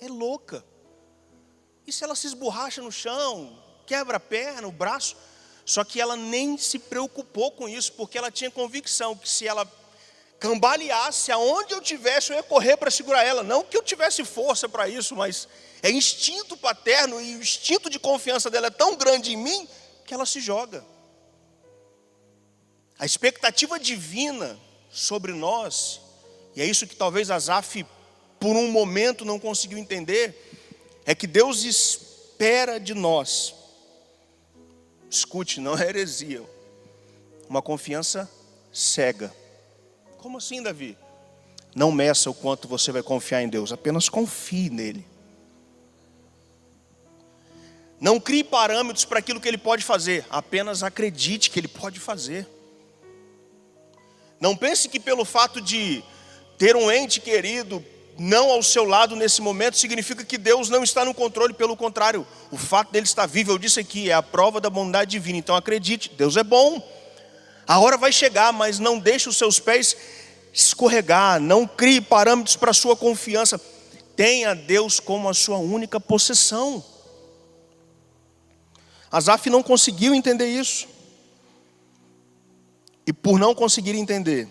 é 0.00 0.08
louca. 0.08 0.64
E 1.86 1.92
se 1.92 2.04
ela 2.04 2.14
se 2.14 2.26
esborracha 2.26 2.82
no 2.82 2.90
chão, 2.90 3.58
quebra 3.86 4.16
a 4.16 4.20
perna, 4.20 4.66
o 4.66 4.72
braço? 4.72 5.16
Só 5.64 5.82
que 5.82 6.00
ela 6.00 6.14
nem 6.14 6.58
se 6.58 6.78
preocupou 6.78 7.50
com 7.50 7.68
isso, 7.68 7.92
porque 7.94 8.18
ela 8.18 8.30
tinha 8.30 8.50
convicção 8.50 9.16
que 9.16 9.28
se 9.28 9.48
ela 9.48 9.70
cambaleasse, 10.38 11.32
aonde 11.32 11.72
eu 11.72 11.80
tivesse, 11.80 12.30
eu 12.30 12.36
ia 12.36 12.42
correr 12.42 12.76
para 12.76 12.90
segurar 12.90 13.24
ela. 13.24 13.42
Não 13.42 13.64
que 13.64 13.76
eu 13.76 13.82
tivesse 13.82 14.24
força 14.24 14.68
para 14.68 14.86
isso, 14.88 15.16
mas 15.16 15.48
é 15.82 15.90
instinto 15.90 16.56
paterno 16.56 17.20
e 17.20 17.36
o 17.36 17.40
instinto 17.40 17.88
de 17.88 17.98
confiança 17.98 18.50
dela 18.50 18.66
é 18.66 18.70
tão 18.70 18.94
grande 18.94 19.32
em 19.32 19.36
mim 19.36 19.66
que 20.04 20.12
ela 20.12 20.26
se 20.26 20.40
joga. 20.40 20.84
A 22.98 23.06
expectativa 23.06 23.78
divina 23.78 24.58
sobre 24.90 25.32
nós, 25.32 26.00
e 26.54 26.60
é 26.60 26.66
isso 26.66 26.86
que 26.86 26.94
talvez 26.94 27.30
Azaf 27.30 27.84
por 28.38 28.54
um 28.54 28.70
momento 28.70 29.24
não 29.24 29.40
conseguiu 29.40 29.78
entender, 29.78 30.52
é 31.06 31.14
que 31.14 31.26
Deus 31.26 31.64
espera 31.64 32.78
de 32.78 32.92
nós 32.92 33.63
Escute, 35.14 35.60
não 35.60 35.76
é 35.78 35.88
heresia. 35.88 36.42
Uma 37.48 37.62
confiança 37.62 38.30
cega. 38.72 39.32
Como 40.18 40.38
assim, 40.38 40.62
Davi? 40.62 40.98
Não 41.74 41.92
meça 41.92 42.30
o 42.30 42.34
quanto 42.34 42.66
você 42.66 42.90
vai 42.90 43.02
confiar 43.02 43.42
em 43.42 43.48
Deus, 43.48 43.72
apenas 43.72 44.08
confie 44.08 44.70
nele. 44.70 45.06
Não 48.00 48.20
crie 48.20 48.44
parâmetros 48.44 49.04
para 49.04 49.18
aquilo 49.18 49.40
que 49.40 49.48
ele 49.48 49.58
pode 49.58 49.84
fazer, 49.84 50.26
apenas 50.30 50.82
acredite 50.82 51.50
que 51.50 51.58
ele 51.58 51.68
pode 51.68 52.00
fazer. 52.00 52.46
Não 54.40 54.56
pense 54.56 54.88
que 54.88 55.00
pelo 55.00 55.24
fato 55.24 55.60
de 55.60 56.02
ter 56.58 56.76
um 56.76 56.90
ente 56.90 57.20
querido 57.20 57.84
não 58.18 58.50
ao 58.50 58.62
seu 58.62 58.84
lado 58.84 59.16
nesse 59.16 59.40
momento 59.42 59.76
significa 59.76 60.24
que 60.24 60.38
Deus 60.38 60.68
não 60.68 60.84
está 60.84 61.04
no 61.04 61.12
controle, 61.12 61.52
pelo 61.52 61.76
contrário, 61.76 62.26
o 62.50 62.56
fato 62.56 62.92
dele 62.92 63.06
estar 63.06 63.26
vivo, 63.26 63.50
eu 63.50 63.58
disse 63.58 63.80
aqui, 63.80 64.10
é 64.10 64.14
a 64.14 64.22
prova 64.22 64.60
da 64.60 64.70
bondade 64.70 65.10
divina. 65.10 65.38
Então 65.38 65.56
acredite, 65.56 66.10
Deus 66.16 66.36
é 66.36 66.44
bom. 66.44 66.80
A 67.66 67.78
hora 67.80 67.96
vai 67.96 68.12
chegar, 68.12 68.52
mas 68.52 68.78
não 68.78 68.98
deixe 68.98 69.28
os 69.28 69.36
seus 69.36 69.58
pés 69.58 69.96
escorregar, 70.52 71.40
não 71.40 71.66
crie 71.66 72.00
parâmetros 72.00 72.56
para 72.56 72.70
a 72.70 72.74
sua 72.74 72.94
confiança. 72.94 73.60
Tenha 74.14 74.54
Deus 74.54 75.00
como 75.00 75.28
a 75.28 75.34
sua 75.34 75.58
única 75.58 75.98
possessão. 75.98 76.84
Asaf 79.10 79.50
não 79.50 79.62
conseguiu 79.62 80.14
entender 80.14 80.46
isso. 80.46 80.86
E 83.06 83.12
por 83.12 83.38
não 83.38 83.54
conseguir 83.54 83.96
entender, 83.96 84.48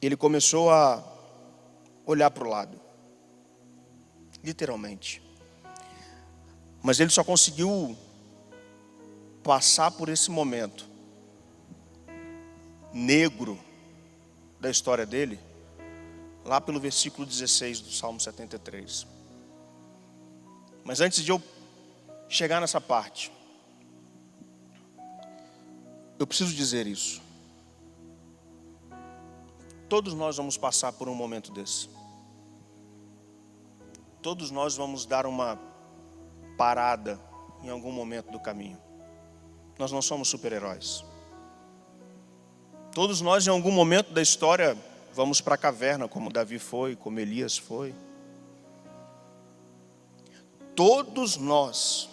ele 0.00 0.16
começou 0.16 0.70
a 0.70 1.11
olhar 2.06 2.30
para 2.30 2.44
o 2.44 2.48
lado. 2.48 2.80
Literalmente. 4.42 5.22
Mas 6.82 6.98
ele 6.98 7.10
só 7.10 7.22
conseguiu 7.22 7.96
passar 9.42 9.90
por 9.90 10.08
esse 10.08 10.30
momento 10.30 10.86
negro 12.92 13.58
da 14.60 14.70
história 14.70 15.06
dele, 15.06 15.40
lá 16.44 16.60
pelo 16.60 16.78
versículo 16.78 17.26
16 17.26 17.80
do 17.80 17.90
Salmo 17.90 18.20
73. 18.20 19.06
Mas 20.84 21.00
antes 21.00 21.24
de 21.24 21.30
eu 21.30 21.42
chegar 22.28 22.60
nessa 22.60 22.80
parte, 22.80 23.32
eu 26.18 26.26
preciso 26.26 26.54
dizer 26.54 26.86
isso. 26.86 27.20
Todos 29.92 30.14
nós 30.14 30.38
vamos 30.38 30.56
passar 30.56 30.90
por 30.94 31.06
um 31.06 31.14
momento 31.14 31.52
desse. 31.52 31.90
Todos 34.22 34.50
nós 34.50 34.74
vamos 34.74 35.04
dar 35.04 35.26
uma 35.26 35.60
parada 36.56 37.20
em 37.62 37.68
algum 37.68 37.92
momento 37.92 38.30
do 38.30 38.40
caminho. 38.40 38.78
Nós 39.78 39.92
não 39.92 40.00
somos 40.00 40.28
super-heróis. 40.28 41.04
Todos 42.94 43.20
nós, 43.20 43.46
em 43.46 43.50
algum 43.50 43.70
momento 43.70 44.14
da 44.14 44.22
história, 44.22 44.78
vamos 45.12 45.42
para 45.42 45.56
a 45.56 45.58
caverna, 45.58 46.08
como 46.08 46.32
Davi 46.32 46.58
foi, 46.58 46.96
como 46.96 47.20
Elias 47.20 47.58
foi. 47.58 47.94
Todos 50.74 51.36
nós, 51.36 52.08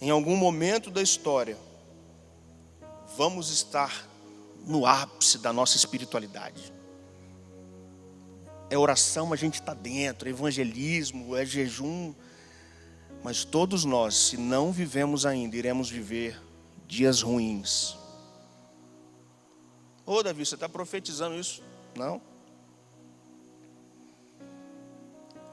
em 0.00 0.10
algum 0.10 0.34
momento 0.34 0.90
da 0.90 1.02
história, 1.02 1.56
vamos 3.16 3.48
estar 3.48 4.10
no 4.66 4.86
ápice 4.86 5.38
da 5.38 5.52
nossa 5.52 5.76
espiritualidade. 5.76 6.72
É 8.70 8.78
oração, 8.78 9.32
a 9.32 9.36
gente 9.36 9.54
está 9.54 9.74
dentro, 9.74 10.28
é 10.28 10.30
evangelismo, 10.30 11.36
é 11.36 11.44
jejum. 11.44 12.14
Mas 13.22 13.44
todos 13.44 13.84
nós, 13.84 14.14
se 14.14 14.36
não 14.36 14.72
vivemos 14.72 15.26
ainda, 15.26 15.56
iremos 15.56 15.90
viver 15.90 16.40
dias 16.86 17.22
ruins. 17.22 17.96
Ô 20.04 20.22
Davi, 20.22 20.44
você 20.44 20.54
está 20.54 20.68
profetizando 20.68 21.36
isso? 21.36 21.62
Não. 21.94 22.20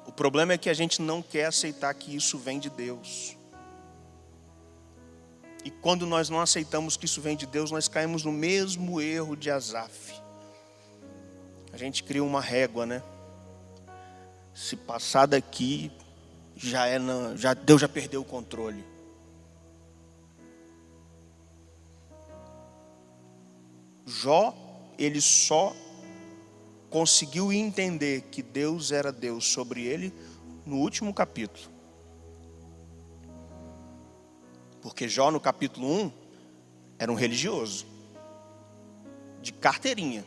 O 0.05 0.11
problema 0.11 0.53
é 0.53 0.57
que 0.57 0.69
a 0.69 0.73
gente 0.73 1.01
não 1.01 1.21
quer 1.21 1.45
aceitar 1.45 1.93
que 1.93 2.15
isso 2.15 2.37
vem 2.37 2.59
de 2.59 2.69
Deus. 2.69 3.37
E 5.63 5.69
quando 5.69 6.05
nós 6.05 6.29
não 6.29 6.39
aceitamos 6.39 6.95
que 6.95 7.05
isso 7.05 7.21
vem 7.21 7.35
de 7.35 7.45
Deus, 7.45 7.71
nós 7.71 7.87
caímos 7.87 8.23
no 8.23 8.31
mesmo 8.31 9.01
erro 9.01 9.35
de 9.35 9.51
Asaf. 9.51 10.13
A 11.71 11.77
gente 11.77 12.03
cria 12.03 12.23
uma 12.23 12.41
régua, 12.41 12.85
né? 12.85 13.03
Se 14.53 14.75
passar 14.75 15.25
daqui, 15.25 15.91
já 16.55 16.85
é 16.87 16.97
na, 16.97 17.35
já 17.35 17.53
Deus 17.53 17.81
já 17.81 17.87
perdeu 17.87 18.21
o 18.21 18.25
controle. 18.25 18.83
Jó, 24.05 24.55
ele 24.97 25.21
só 25.21 25.75
conseguiu 26.89 27.53
entender 27.53 28.23
que 28.31 28.41
Deus 28.41 28.91
era 28.91 29.11
Deus 29.11 29.45
sobre 29.45 29.83
ele 29.83 30.11
no 30.65 30.77
último 30.77 31.13
capítulo. 31.13 31.78
Porque 34.89 35.07
Jó, 35.07 35.29
no 35.29 35.39
capítulo 35.39 35.87
1, 35.87 36.11
era 36.97 37.11
um 37.11 37.15
religioso, 37.15 37.85
de 39.39 39.53
carteirinha. 39.53 40.25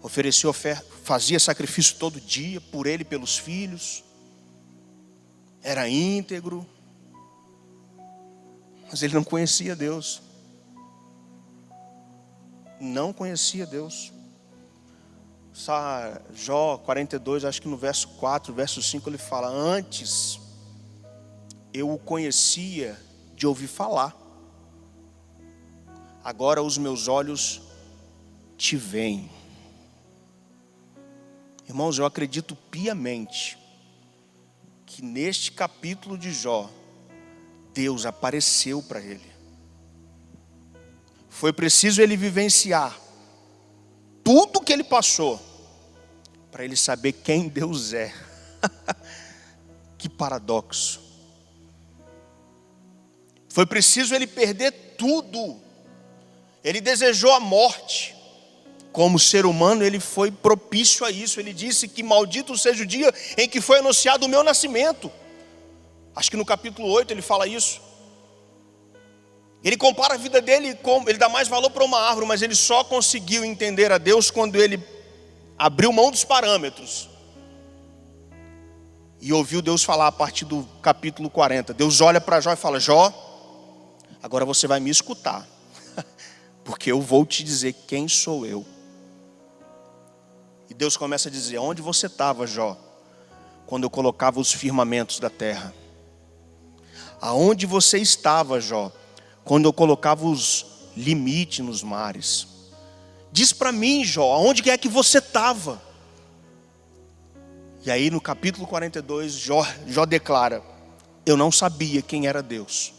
Oferecia 0.00 0.48
oferta, 0.48 0.86
fazia 1.02 1.40
sacrifício 1.40 1.96
todo 1.98 2.20
dia, 2.20 2.60
por 2.60 2.86
ele 2.86 3.02
e 3.02 3.04
pelos 3.04 3.36
filhos. 3.36 4.04
Era 5.60 5.88
íntegro. 5.88 6.64
Mas 8.88 9.02
ele 9.02 9.12
não 9.12 9.24
conhecia 9.24 9.74
Deus. 9.74 10.22
Não 12.80 13.12
conhecia 13.12 13.66
Deus. 13.66 14.12
Jó 16.32 16.78
42, 16.78 17.44
acho 17.44 17.60
que 17.60 17.68
no 17.68 17.76
verso 17.76 18.06
4, 18.10 18.54
verso 18.54 18.80
5, 18.80 19.10
ele 19.10 19.18
fala: 19.18 19.48
Antes 19.48 20.38
eu 21.74 21.92
o 21.92 21.98
conhecia 21.98 22.96
de 23.42 23.46
ouvir 23.48 23.66
falar, 23.66 24.16
agora 26.22 26.62
os 26.62 26.78
meus 26.78 27.08
olhos 27.08 27.60
te 28.56 28.76
veem. 28.76 29.28
Irmãos, 31.66 31.98
eu 31.98 32.06
acredito 32.06 32.54
piamente 32.54 33.58
que 34.86 35.02
neste 35.02 35.50
capítulo 35.50 36.16
de 36.16 36.30
Jó, 36.32 36.70
Deus 37.74 38.06
apareceu 38.06 38.80
para 38.80 39.00
ele. 39.00 39.28
Foi 41.28 41.52
preciso 41.52 42.00
ele 42.00 42.16
vivenciar 42.16 42.96
tudo 44.22 44.60
que 44.60 44.72
ele 44.72 44.84
passou 44.84 45.40
para 46.48 46.64
ele 46.64 46.76
saber 46.76 47.10
quem 47.10 47.48
Deus 47.48 47.92
é. 47.92 48.14
que 49.98 50.08
paradoxo. 50.08 51.01
Foi 53.52 53.66
preciso 53.66 54.14
ele 54.14 54.26
perder 54.26 54.72
tudo. 54.96 55.60
Ele 56.64 56.80
desejou 56.80 57.32
a 57.32 57.38
morte. 57.38 58.16
Como 58.90 59.18
ser 59.18 59.44
humano, 59.44 59.84
ele 59.84 60.00
foi 60.00 60.30
propício 60.30 61.04
a 61.04 61.10
isso. 61.10 61.38
Ele 61.38 61.52
disse 61.52 61.86
que 61.86 62.02
maldito 62.02 62.56
seja 62.56 62.82
o 62.82 62.86
dia 62.86 63.12
em 63.36 63.46
que 63.46 63.60
foi 63.60 63.80
anunciado 63.80 64.24
o 64.24 64.28
meu 64.28 64.42
nascimento. 64.42 65.12
Acho 66.16 66.30
que 66.30 66.36
no 66.36 66.46
capítulo 66.46 66.88
8 66.88 67.10
ele 67.10 67.20
fala 67.20 67.46
isso. 67.46 67.82
Ele 69.62 69.76
compara 69.76 70.14
a 70.14 70.16
vida 70.16 70.40
dele 70.40 70.74
com. 70.76 71.04
Ele 71.06 71.18
dá 71.18 71.28
mais 71.28 71.46
valor 71.46 71.70
para 71.70 71.84
uma 71.84 72.00
árvore, 72.00 72.26
mas 72.26 72.40
ele 72.40 72.54
só 72.54 72.82
conseguiu 72.82 73.44
entender 73.44 73.92
a 73.92 73.98
Deus 73.98 74.30
quando 74.30 74.56
ele 74.56 74.82
abriu 75.58 75.92
mão 75.92 76.10
dos 76.10 76.24
parâmetros. 76.24 77.08
E 79.20 79.30
ouviu 79.30 79.60
Deus 79.60 79.84
falar 79.84 80.06
a 80.06 80.12
partir 80.12 80.46
do 80.46 80.66
capítulo 80.80 81.28
40. 81.28 81.74
Deus 81.74 82.00
olha 82.00 82.20
para 82.20 82.40
Jó 82.40 82.52
e 82.52 82.56
fala: 82.56 82.80
Jó, 82.80 83.31
agora 84.22 84.44
você 84.44 84.66
vai 84.66 84.78
me 84.78 84.90
escutar, 84.90 85.46
porque 86.64 86.92
eu 86.92 87.00
vou 87.00 87.26
te 87.26 87.42
dizer 87.42 87.72
quem 87.86 88.06
sou 88.06 88.46
eu. 88.46 88.64
E 90.70 90.74
Deus 90.74 90.96
começa 90.96 91.28
a 91.28 91.32
dizer: 91.32 91.58
Onde 91.58 91.82
você 91.82 92.06
estava, 92.06 92.46
Jó, 92.46 92.78
quando 93.66 93.84
eu 93.84 93.90
colocava 93.90 94.40
os 94.40 94.52
firmamentos 94.52 95.18
da 95.18 95.28
terra? 95.28 95.74
Aonde 97.20 97.66
você 97.66 97.98
estava, 97.98 98.60
Jó, 98.60 98.92
quando 99.44 99.66
eu 99.66 99.72
colocava 99.72 100.26
os 100.26 100.66
limites 100.96 101.64
nos 101.64 101.82
mares. 101.82 102.46
Diz 103.30 103.52
para 103.52 103.72
mim, 103.72 104.04
Jó, 104.04 104.32
aonde 104.32 104.68
é 104.68 104.76
que 104.76 104.88
você 104.88 105.18
estava? 105.18 105.80
E 107.84 107.90
aí 107.90 108.10
no 108.10 108.20
capítulo 108.20 108.66
42, 108.66 109.32
Jó, 109.32 109.66
Jó 109.86 110.06
declara: 110.06 110.62
Eu 111.26 111.36
não 111.36 111.50
sabia 111.50 112.00
quem 112.02 112.26
era 112.26 112.42
Deus, 112.42 112.92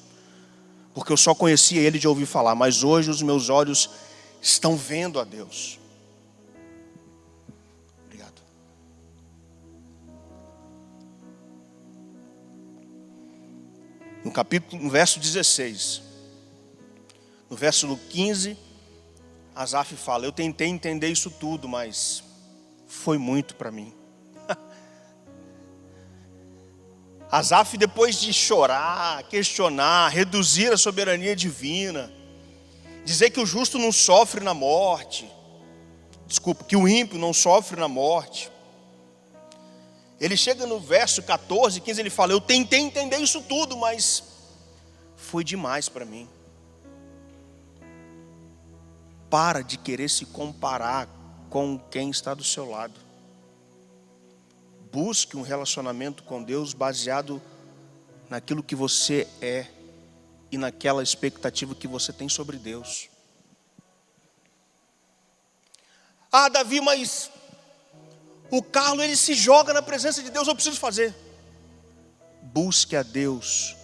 porque 0.93 1.11
eu 1.11 1.17
só 1.17 1.33
conhecia 1.33 1.81
Ele 1.81 1.97
de 1.97 2.07
ouvir 2.07 2.25
falar, 2.25 2.55
mas 2.55 2.83
hoje 2.83 3.09
os 3.09 3.21
meus 3.21 3.49
olhos 3.49 3.89
estão 4.41 4.77
vendo 4.77 5.19
a 5.19 5.23
Deus. 5.23 5.79
Obrigado. 8.05 8.41
No 14.23 14.31
capítulo, 14.31 14.83
no 14.83 14.89
verso 14.89 15.19
16. 15.19 16.01
No 17.49 17.57
verso 17.57 17.97
15, 18.09 18.57
Asaf 19.55 19.95
fala: 19.95 20.25
Eu 20.25 20.31
tentei 20.31 20.67
entender 20.67 21.09
isso 21.09 21.31
tudo, 21.31 21.67
mas 21.67 22.23
foi 22.87 23.17
muito 23.17 23.55
para 23.55 23.71
mim. 23.71 23.93
Asaf, 27.33 27.77
depois 27.77 28.21
de 28.21 28.31
chorar, 28.31 29.23
questionar, 29.23 30.09
reduzir 30.09 30.71
a 30.71 30.77
soberania 30.77 31.35
divina, 31.35 32.11
dizer 33.03 33.31
que 33.31 33.39
o 33.39 33.45
justo 33.45 33.79
não 33.79 33.91
sofre 33.91 34.43
na 34.43 34.53
morte, 34.53 35.27
desculpa, 36.27 36.63
que 36.63 36.75
o 36.75 36.87
ímpio 36.87 37.17
não 37.17 37.33
sofre 37.33 37.79
na 37.79 37.87
morte. 37.87 38.51
Ele 40.19 40.37
chega 40.37 40.67
no 40.67 40.79
verso 40.79 41.23
14, 41.23 41.81
15, 41.81 41.99
ele 41.99 42.09
fala: 42.11 42.33
Eu 42.33 42.39
tentei 42.39 42.79
entender 42.79 43.17
isso 43.17 43.41
tudo, 43.41 43.75
mas 43.75 44.23
foi 45.15 45.43
demais 45.43 45.89
para 45.89 46.05
mim 46.05 46.29
para 49.33 49.63
de 49.63 49.79
querer 49.79 50.11
se 50.11 50.27
comparar 50.27 51.09
com 51.49 51.79
quem 51.89 52.11
está 52.11 52.35
do 52.35 52.43
seu 52.43 52.69
lado. 52.69 52.93
Busque 54.93 55.35
um 55.35 55.41
relacionamento 55.41 56.21
com 56.21 56.43
Deus 56.43 56.71
baseado 56.71 57.41
naquilo 58.29 58.61
que 58.61 58.75
você 58.75 59.27
é 59.41 59.65
e 60.51 60.57
naquela 60.57 61.01
expectativa 61.01 61.73
que 61.73 61.87
você 61.87 62.13
tem 62.13 62.29
sobre 62.29 62.57
Deus. 62.57 63.09
Ah, 66.31 66.47
Davi, 66.47 66.79
mas 66.79 67.31
o 68.51 68.61
Carlos 68.61 69.03
ele 69.03 69.17
se 69.17 69.33
joga 69.33 69.73
na 69.73 69.81
presença 69.81 70.21
de 70.21 70.29
Deus, 70.29 70.47
eu 70.47 70.53
preciso 70.53 70.79
fazer. 70.79 71.11
Busque 72.43 72.95
a 72.95 73.01
Deus 73.01 73.75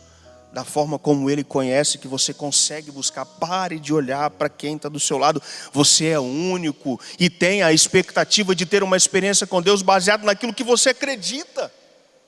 da 0.51 0.65
forma 0.65 0.97
como 0.97 1.29
Ele 1.29 1.43
conhece, 1.43 1.97
que 1.97 2.07
você 2.07 2.33
consegue 2.33 2.91
buscar. 2.91 3.25
Pare 3.25 3.79
de 3.79 3.93
olhar 3.93 4.29
para 4.31 4.49
quem 4.49 4.75
está 4.75 4.89
do 4.89 4.99
seu 4.99 5.17
lado. 5.17 5.41
Você 5.71 6.07
é 6.07 6.19
único 6.19 6.99
e 7.19 7.29
tem 7.29 7.62
a 7.62 7.71
expectativa 7.71 8.55
de 8.55 8.65
ter 8.65 8.81
uma 8.81 8.97
experiência 8.97 9.45
com 9.45 9.62
Deus 9.62 9.81
baseado 9.81 10.23
naquilo 10.23 10.53
que 10.53 10.63
você 10.63 10.89
acredita. 10.89 11.71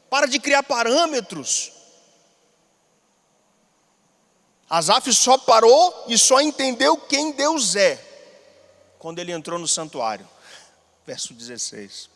Para 0.10 0.28
de 0.28 0.40
criar 0.40 0.64
parâmetros. 0.64 1.72
Asaf 4.70 5.12
só 5.14 5.38
parou 5.38 6.06
e 6.08 6.18
só 6.18 6.40
entendeu 6.40 6.96
quem 6.98 7.32
Deus 7.32 7.76
é 7.76 8.00
quando 9.00 9.20
ele 9.20 9.32
entrou 9.32 9.58
no 9.58 9.68
santuário. 9.68 10.28
Verso 11.06 11.34
16. 11.34 12.10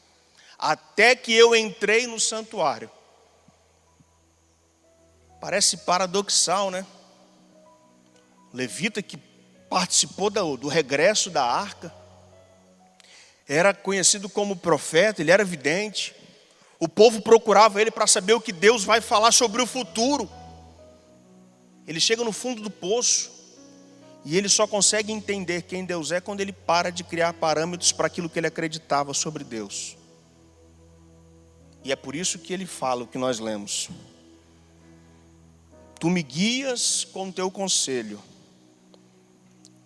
Até 0.58 1.16
que 1.16 1.34
eu 1.34 1.56
entrei 1.56 2.08
no 2.08 2.20
santuário 2.20 2.90
Parece 5.40 5.78
paradoxal, 5.78 6.72
né? 6.72 6.86
Levita 8.54 9.02
que 9.02 9.18
participou 9.70 10.30
do 10.30 10.68
regresso 10.68 11.30
da 11.30 11.44
arca, 11.44 11.94
era 13.48 13.74
conhecido 13.74 14.28
como 14.28 14.56
profeta, 14.56 15.22
ele 15.22 15.32
era 15.32 15.44
vidente. 15.44 16.16
O 16.80 16.88
povo 16.88 17.22
procurava 17.22 17.80
ele 17.80 17.92
para 17.92 18.08
saber 18.08 18.34
o 18.34 18.42
que 18.42 18.52
Deus 18.52 18.84
vai 18.84 19.02
falar 19.02 19.32
sobre 19.32 19.62
o 19.62 19.68
futuro. 19.68 20.30
Ele 21.88 22.00
chega 22.00 22.24
no 22.24 22.32
fundo 22.32 22.62
do 22.62 22.72
poço 22.72 23.32
e 24.24 24.36
ele 24.36 24.50
só 24.50 24.66
consegue 24.66 25.12
entender 25.12 25.62
quem 25.62 25.86
Deus 25.86 26.12
é 26.12 26.20
quando 26.20 26.42
ele 26.42 26.52
para 26.52 26.90
de 26.90 27.04
criar 27.04 27.34
parâmetros 27.34 27.92
para 27.92 28.08
aquilo 28.08 28.30
que 28.30 28.40
ele 28.40 28.48
acreditava 28.48 29.14
sobre 29.14 29.44
Deus. 29.44 29.96
E 31.84 31.92
é 31.92 31.96
por 31.96 32.16
isso 32.16 32.40
que 32.40 32.52
ele 32.52 32.66
fala 32.66 33.04
o 33.04 33.08
que 33.08 33.20
nós 33.20 33.38
lemos. 33.38 33.90
Tu 36.00 36.10
me 36.10 36.22
guias 36.22 37.06
com 37.06 37.32
teu 37.32 37.50
conselho 37.50 38.22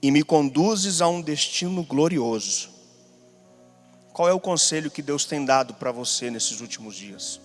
e 0.02 0.12
me 0.12 0.24
conduzes 0.24 1.02
a 1.02 1.08
um 1.08 1.22
destino 1.22 1.84
glorioso. 1.84 2.70
Qual 4.14 4.28
é 4.28 4.34
o 4.34 4.40
conselho 4.40 4.92
que 4.92 5.02
Deus 5.02 5.26
tem 5.26 5.46
dado 5.46 5.74
para 5.74 5.92
você 5.92 6.30
nesses 6.30 6.62
últimos 6.62 6.96
dias? 6.96 7.40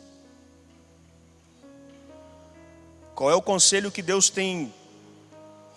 Qual 3.15 3.31
é 3.31 3.35
o 3.35 3.43
conselho 3.43 3.93
que 3.93 4.03
Deus 4.03 4.29
tem 4.29 4.73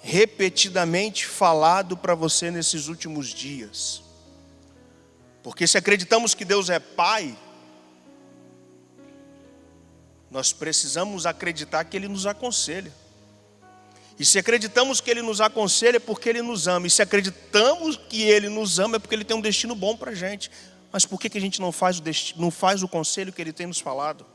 repetidamente 0.02 1.26
falado 1.28 1.95
para 1.95 2.15
você 2.15 2.50
nesses 2.50 2.88
últimos 2.88 3.28
dias? 3.28 4.02
Porque 5.43 5.67
se 5.67 5.78
acreditamos 5.78 6.34
que 6.34 6.43
Deus 6.43 6.69
é 6.69 6.80
Pai, 6.80 7.38
nós 10.30 10.52
precisamos 10.52 11.26
acreditar 11.26 11.84
que 11.86 11.96
Ele 11.96 12.08
nos 12.08 12.26
aconselha. 12.26 12.92
E 14.19 14.25
se 14.25 14.40
acreditamos 14.40 15.00
que 15.00 15.12
Ele 15.12 15.21
nos 15.21 15.40
aconselha 15.40 15.98
é 15.98 16.00
porque 16.00 16.30
Ele 16.30 16.42
nos 16.42 16.67
ama. 16.67 16.88
E 16.88 16.90
se 16.90 17.02
acreditamos 17.02 17.96
que 17.96 18.23
Ele 18.23 18.50
nos 18.50 18.80
ama 18.80 18.96
é 18.96 19.00
porque 19.00 19.15
Ele 19.15 19.23
tem 19.23 19.38
um 19.38 19.42
destino 19.42 19.75
bom 19.75 19.96
para 19.96 20.12
a 20.12 20.15
gente. 20.15 20.50
Mas 20.92 21.06
por 21.06 21.19
que, 21.19 21.30
que 21.30 21.38
a 21.38 21.42
gente 21.42 21.62
não 21.62 21.71
faz, 21.71 22.00
o 22.00 22.02
destino, 22.02 22.42
não 22.42 22.52
faz 22.52 22.82
o 22.82 22.88
conselho 22.88 23.32
que 23.32 23.42
Ele 23.42 23.54
tem 23.54 23.67
nos 23.67 23.80
falado? 23.80 24.25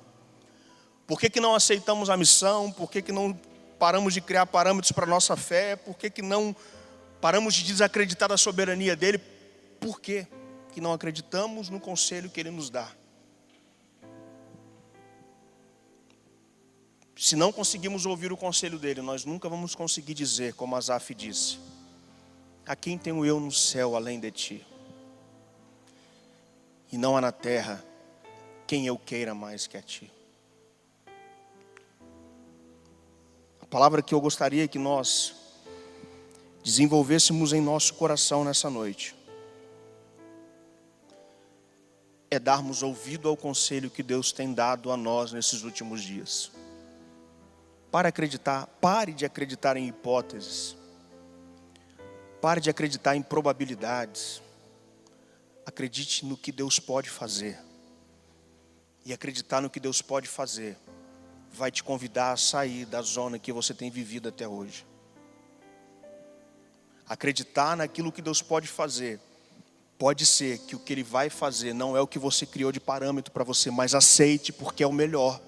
Por 1.07 1.18
que, 1.18 1.28
que 1.28 1.40
não 1.40 1.55
aceitamos 1.55 2.09
a 2.09 2.16
missão? 2.16 2.70
Por 2.70 2.90
que, 2.90 3.03
que 3.03 3.12
não 3.12 3.38
paramos 3.78 4.14
de 4.14 4.20
criar 4.20 4.47
parâmetros 4.47 4.93
para 4.93 5.05
a 5.05 5.09
nossa 5.09 5.36
fé? 5.36 5.74
Por 5.74 5.97
que, 5.97 6.09
que 6.09 6.22
não 6.22 6.55
paramos 7.20 7.55
de 7.55 7.64
desacreditar 7.64 8.28
da 8.28 8.36
soberania 8.36 8.95
dEle? 8.95 9.18
Por 9.80 10.01
quê 10.01 10.26
que 10.72 10.80
não 10.80 10.93
acreditamos 10.93 11.68
no 11.68 11.80
conselho 11.80 12.30
que 12.30 12.38
Ele 12.38 12.51
nos 12.51 12.70
dá? 12.70 12.88
Se 17.22 17.36
não 17.36 17.52
conseguimos 17.52 18.04
ouvir 18.04 18.32
o 18.32 18.36
conselho 18.36 18.78
dele, 18.78 19.00
nós 19.00 19.24
nunca 19.24 19.48
vamos 19.48 19.74
conseguir 19.76 20.14
dizer, 20.14 20.54
como 20.54 20.74
Asaf 20.74 21.14
disse: 21.14 21.58
A 22.66 22.74
quem 22.74 22.98
tenho 22.98 23.24
eu 23.24 23.38
no 23.38 23.52
céu 23.52 23.94
além 23.94 24.18
de 24.18 24.30
ti? 24.30 24.66
e 26.92 26.98
não 26.98 27.16
há 27.16 27.20
na 27.22 27.32
terra 27.32 27.82
quem 28.66 28.86
eu 28.86 28.98
queira 28.98 29.34
mais 29.34 29.66
que 29.66 29.78
a 29.78 29.82
ti. 29.82 30.12
A 33.60 33.66
palavra 33.66 34.02
que 34.02 34.14
eu 34.14 34.20
gostaria 34.20 34.68
que 34.68 34.78
nós 34.78 35.34
desenvolvêssemos 36.62 37.54
em 37.54 37.62
nosso 37.62 37.94
coração 37.94 38.44
nessa 38.44 38.68
noite 38.68 39.16
é 42.30 42.38
darmos 42.38 42.82
ouvido 42.82 43.28
ao 43.28 43.36
conselho 43.36 43.90
que 43.90 44.02
Deus 44.02 44.30
tem 44.30 44.52
dado 44.52 44.92
a 44.92 44.96
nós 44.96 45.32
nesses 45.32 45.62
últimos 45.64 46.02
dias. 46.02 46.50
Para 47.93 48.09
acreditar, 48.09 48.66
pare 48.80 49.12
de 49.12 49.24
acreditar 49.24 49.76
em 49.76 49.86
hipóteses. 49.86 50.76
Pare 52.40 52.61
de 52.61 52.68
acreditar 52.68 53.14
em 53.14 53.22
probabilidades. 53.22 54.43
Acredite 55.64 56.26
no 56.26 56.36
que 56.36 56.51
Deus 56.51 56.80
pode 56.80 57.09
fazer. 57.09 57.57
E 59.05 59.12
acreditar 59.12 59.61
no 59.61 59.70
que 59.70 59.78
Deus 59.78 60.03
pode 60.03 60.26
fazer 60.26 60.76
vai 61.53 61.70
te 61.70 61.84
convidar 61.84 62.32
a 62.32 62.36
sair 62.36 62.86
da 62.86 63.03
zona 63.03 63.38
que 63.38 63.53
você 63.53 63.74
tem 63.74 63.90
vivido 63.90 64.28
até 64.28 64.49
hoje. 64.49 64.86
Acreditar 67.07 67.76
naquilo 67.76 68.11
que 68.11 68.22
Deus 68.22 68.43
pode 68.43 68.66
fazer 68.66 69.20
Pode 70.03 70.26
ser 70.26 70.59
que 70.59 70.74
o 70.74 70.80
que 70.80 70.93
ele 70.93 71.05
vai 71.05 71.30
fazer 71.30 71.72
não 71.72 71.97
é 71.97 72.01
o 72.01 72.09
que 72.09 72.18
você 72.18 72.45
criou 72.45 72.72
de 72.72 72.80
parâmetro 72.80 73.32
para 73.32 73.45
você, 73.45 73.70
mas 73.70 73.95
aceite 73.95 74.53
porque 74.53 74.82
é 74.82 74.86
o 74.86 74.93
melhor. 74.93 75.40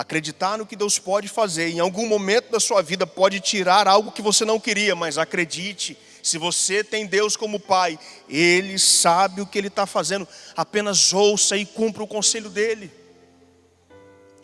Acreditar 0.00 0.56
no 0.56 0.64
que 0.64 0.76
Deus 0.76 0.98
pode 0.98 1.28
fazer, 1.28 1.68
em 1.68 1.78
algum 1.78 2.06
momento 2.06 2.50
da 2.50 2.58
sua 2.58 2.80
vida 2.80 3.06
pode 3.06 3.38
tirar 3.38 3.86
algo 3.86 4.10
que 4.10 4.22
você 4.22 4.46
não 4.46 4.58
queria, 4.58 4.96
mas 4.96 5.18
acredite, 5.18 5.94
se 6.22 6.38
você 6.38 6.82
tem 6.82 7.04
Deus 7.04 7.36
como 7.36 7.60
Pai, 7.60 7.98
Ele 8.26 8.78
sabe 8.78 9.42
o 9.42 9.46
que 9.46 9.58
Ele 9.58 9.68
está 9.68 9.84
fazendo, 9.84 10.26
apenas 10.56 11.12
ouça 11.12 11.54
e 11.54 11.66
cumpra 11.66 12.02
o 12.02 12.06
conselho 12.06 12.48
dEle. 12.48 12.90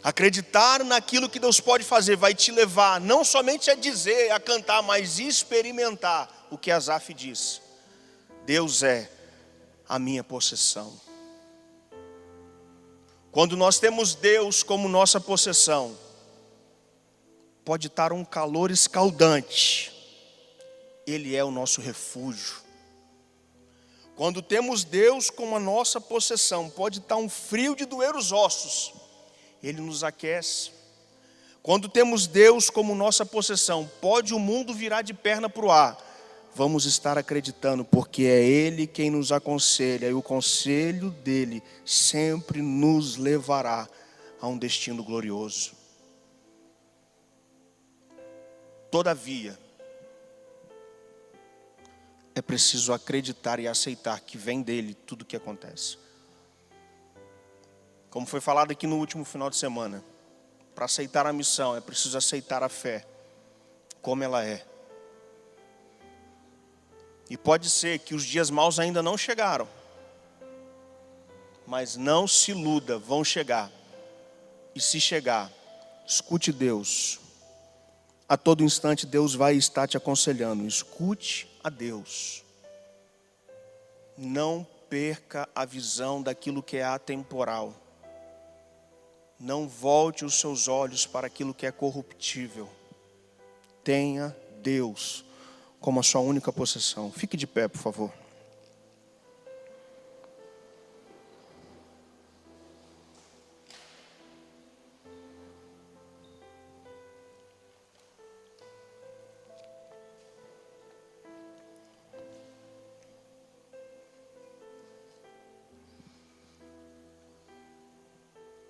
Acreditar 0.03 0.85
naquilo 0.85 1.27
que 1.27 1.41
Deus 1.41 1.59
pode 1.59 1.85
fazer 1.85 2.17
vai 2.17 2.35
te 2.35 2.53
levar 2.53 3.01
não 3.01 3.25
somente 3.25 3.71
a 3.71 3.75
dizer, 3.75 4.33
a 4.33 4.39
cantar, 4.39 4.83
mas 4.83 5.19
experimentar 5.19 6.49
o 6.51 6.59
que 6.59 6.71
Asaf 6.71 7.15
disse. 7.15 7.63
Deus 8.45 8.83
é 8.83 9.11
a 9.89 9.99
minha 9.99 10.23
possessão. 10.23 11.06
Quando 13.37 13.55
nós 13.55 13.79
temos 13.79 14.15
Deus 14.15 14.63
como 14.63 14.89
nossa 14.89 15.21
possessão, 15.21 15.95
pode 17.67 17.89
estar 17.89 18.11
um 18.11 18.25
calor 18.25 18.71
escaldante, 18.71 19.93
Ele 21.07 21.37
é 21.37 21.45
o 21.45 21.51
nosso 21.51 21.83
refúgio. 21.83 22.57
Quando 24.17 24.41
temos 24.41 24.85
Deus 24.85 25.29
como 25.29 25.55
a 25.55 25.61
nossa 25.61 26.01
possessão, 26.01 26.71
pode 26.71 27.01
estar 27.01 27.17
um 27.17 27.29
frio 27.29 27.77
de 27.77 27.85
doer 27.85 28.17
os 28.17 28.33
ossos, 28.33 28.95
Ele 29.63 29.83
nos 29.83 30.03
aquece. 30.03 30.71
Quando 31.63 31.91
temos 31.91 32.27
Deus 32.27 32.71
como 32.71 32.95
nossa 32.95 33.27
possessão, 33.27 33.87
pode 34.01 34.33
o 34.33 34.39
mundo 34.39 34.73
virar 34.73 35.03
de 35.03 35.13
perna 35.13 35.47
para 35.47 35.67
o 35.67 35.71
ar, 35.71 35.99
vamos 36.57 36.87
estar 36.87 37.19
acreditando, 37.19 37.85
porque 37.85 38.23
é 38.23 38.43
Ele 38.43 38.87
quem 38.87 39.11
nos 39.11 39.31
aconselha, 39.31 40.07
e 40.07 40.15
o 40.15 40.23
conselho 40.23 41.11
dele 41.11 41.63
sempre 41.85 42.63
nos 42.63 43.19
levará 43.19 43.87
a 44.41 44.49
um 44.49 44.57
destino 44.57 45.05
glorioso. 45.05 45.75
Todavia, 48.91 49.59
é 52.35 52.41
preciso 52.41 52.95
acreditar 52.95 53.61
e 53.61 53.69
aceitar 53.69 54.19
que 54.21 54.39
vem 54.39 54.63
dele 54.63 54.95
tudo 54.95 55.23
o 55.23 55.25
que 55.27 55.37
acontece. 55.37 55.99
Como 58.09 58.27
foi 58.27 58.41
falado 58.41 58.71
aqui 58.71 58.87
no 58.87 58.97
último 58.97 59.27
final 59.27 59.51
de 59.51 59.57
semana, 59.57 60.03
para 60.75 60.87
aceitar 60.87 61.27
a 61.27 61.35
missão 61.35 61.77
é 61.77 61.83
preciso 61.83 62.17
aceitar 62.17 62.63
a 62.63 62.69
fé, 62.71 63.07
como 64.01 64.25
ela 64.25 64.43
é. 64.43 64.65
E 67.29 67.37
pode 67.37 67.69
ser 67.69 67.99
que 67.99 68.15
os 68.15 68.25
dias 68.25 68.51
maus 68.51 68.79
ainda 68.79 69.03
não 69.03 69.19
chegaram. 69.19 69.69
Mas 71.67 71.97
não 71.97 72.29
se 72.29 72.53
iluda, 72.53 72.99
vão 72.99 73.25
chegar. 73.25 73.71
E 74.75 74.81
se 74.81 75.01
chegar, 75.01 75.51
escute 76.07 76.53
Deus. 76.53 77.19
A 78.29 78.37
todo 78.37 78.63
instante 78.63 79.07
Deus 79.07 79.35
vai 79.35 79.57
estar 79.57 79.89
te 79.89 79.97
aconselhando. 79.97 80.67
Escute 80.67 81.49
a 81.63 81.69
Deus. 81.69 82.45
Não 84.17 84.67
perca 84.89 85.49
a 85.55 85.65
visão 85.65 86.23
daquilo 86.23 86.63
que 86.63 86.77
é 86.77 86.85
atemporal. 86.85 87.75
Não 89.39 89.69
volte 89.69 90.25
os 90.25 90.39
seus 90.39 90.69
olhos 90.69 91.07
para 91.07 91.27
aquilo 91.27 91.53
que 91.53 91.67
é 91.67 91.73
corruptível. 91.73 92.69
Tenha 93.83 94.35
Deus 94.63 95.26
como 95.87 96.01
a 96.01 96.03
sua 96.03 96.21
única 96.21 96.53
possessão. 96.53 97.13
Fique 97.13 97.37
de 97.37 97.47
pé, 97.47 97.69
por 97.69 97.79
favor. 97.79 98.13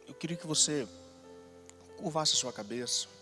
Eu 0.07 0.13
queria 0.13 0.37
que 0.37 0.47
você 0.47 0.87
curvasse 1.97 2.35
a 2.35 2.37
sua 2.37 2.53
cabeça. 2.53 3.16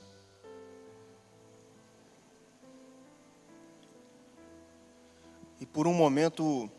Por 5.74 5.88
um 5.88 5.92
momento 5.92 6.70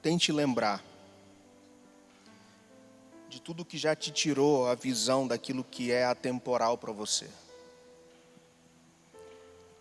tente 0.00 0.30
lembrar 0.30 0.84
de 3.28 3.40
tudo 3.40 3.64
que 3.64 3.76
já 3.76 3.96
te 3.96 4.12
tirou 4.12 4.68
a 4.68 4.76
visão 4.76 5.26
daquilo 5.26 5.64
que 5.64 5.90
é 5.90 6.04
atemporal 6.04 6.78
para 6.78 6.92
você. 6.92 7.28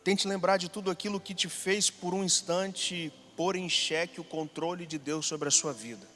Tente 0.04 0.28
lembrar 0.28 0.58
de 0.58 0.68
tudo 0.68 0.90
aquilo 0.90 1.20
que 1.20 1.36
te 1.36 1.48
fez 1.48 1.92
por 1.92 2.16
um 2.16 2.24
instante 2.24 3.14
pôr 3.38 3.56
em 3.56 3.70
xeque 3.70 4.20
o 4.20 4.24
controle 4.24 4.88
de 4.88 4.98
Deus 4.98 5.28
sobre 5.28 5.48
a 5.48 5.52
sua 5.52 5.72
vida. 5.72 6.08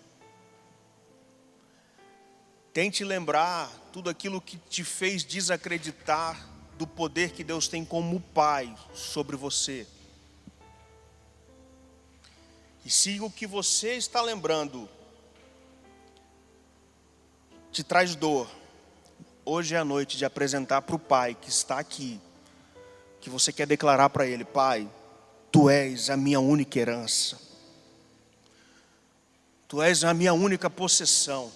Tente 2.74 3.04
lembrar 3.04 3.70
tudo 3.92 4.10
aquilo 4.10 4.42
que 4.42 4.58
te 4.58 4.84
fez 4.84 5.24
desacreditar 5.24 6.50
do 6.80 6.88
poder 6.88 7.32
que 7.32 7.44
Deus 7.44 7.68
tem 7.68 7.86
como 7.86 8.20
Pai 8.20 8.76
sobre 8.92 9.36
você. 9.36 9.86
E 12.86 12.90
se 12.90 13.20
o 13.22 13.30
que 13.30 13.48
você 13.48 13.94
está 13.96 14.22
lembrando 14.22 14.90
te 17.72 17.84
traz 17.84 18.14
dor, 18.14 18.50
hoje 19.46 19.74
é 19.74 19.78
a 19.78 19.86
noite 19.86 20.18
de 20.18 20.26
apresentar 20.26 20.82
para 20.82 20.96
o 20.96 21.00
Pai 21.00 21.34
que 21.34 21.50
está 21.50 21.80
aqui, 21.80 22.20
que 23.22 23.30
você 23.30 23.54
quer 23.54 23.66
declarar 23.66 24.10
para 24.10 24.28
Ele: 24.28 24.44
Pai, 24.44 24.90
Tu 25.50 25.70
és 25.70 26.10
a 26.10 26.18
minha 26.18 26.42
única 26.42 26.78
herança, 26.78 27.40
Tu 29.68 29.82
és 29.82 30.04
a 30.04 30.14
minha 30.14 30.34
única 30.34 30.70
possessão. 30.70 31.52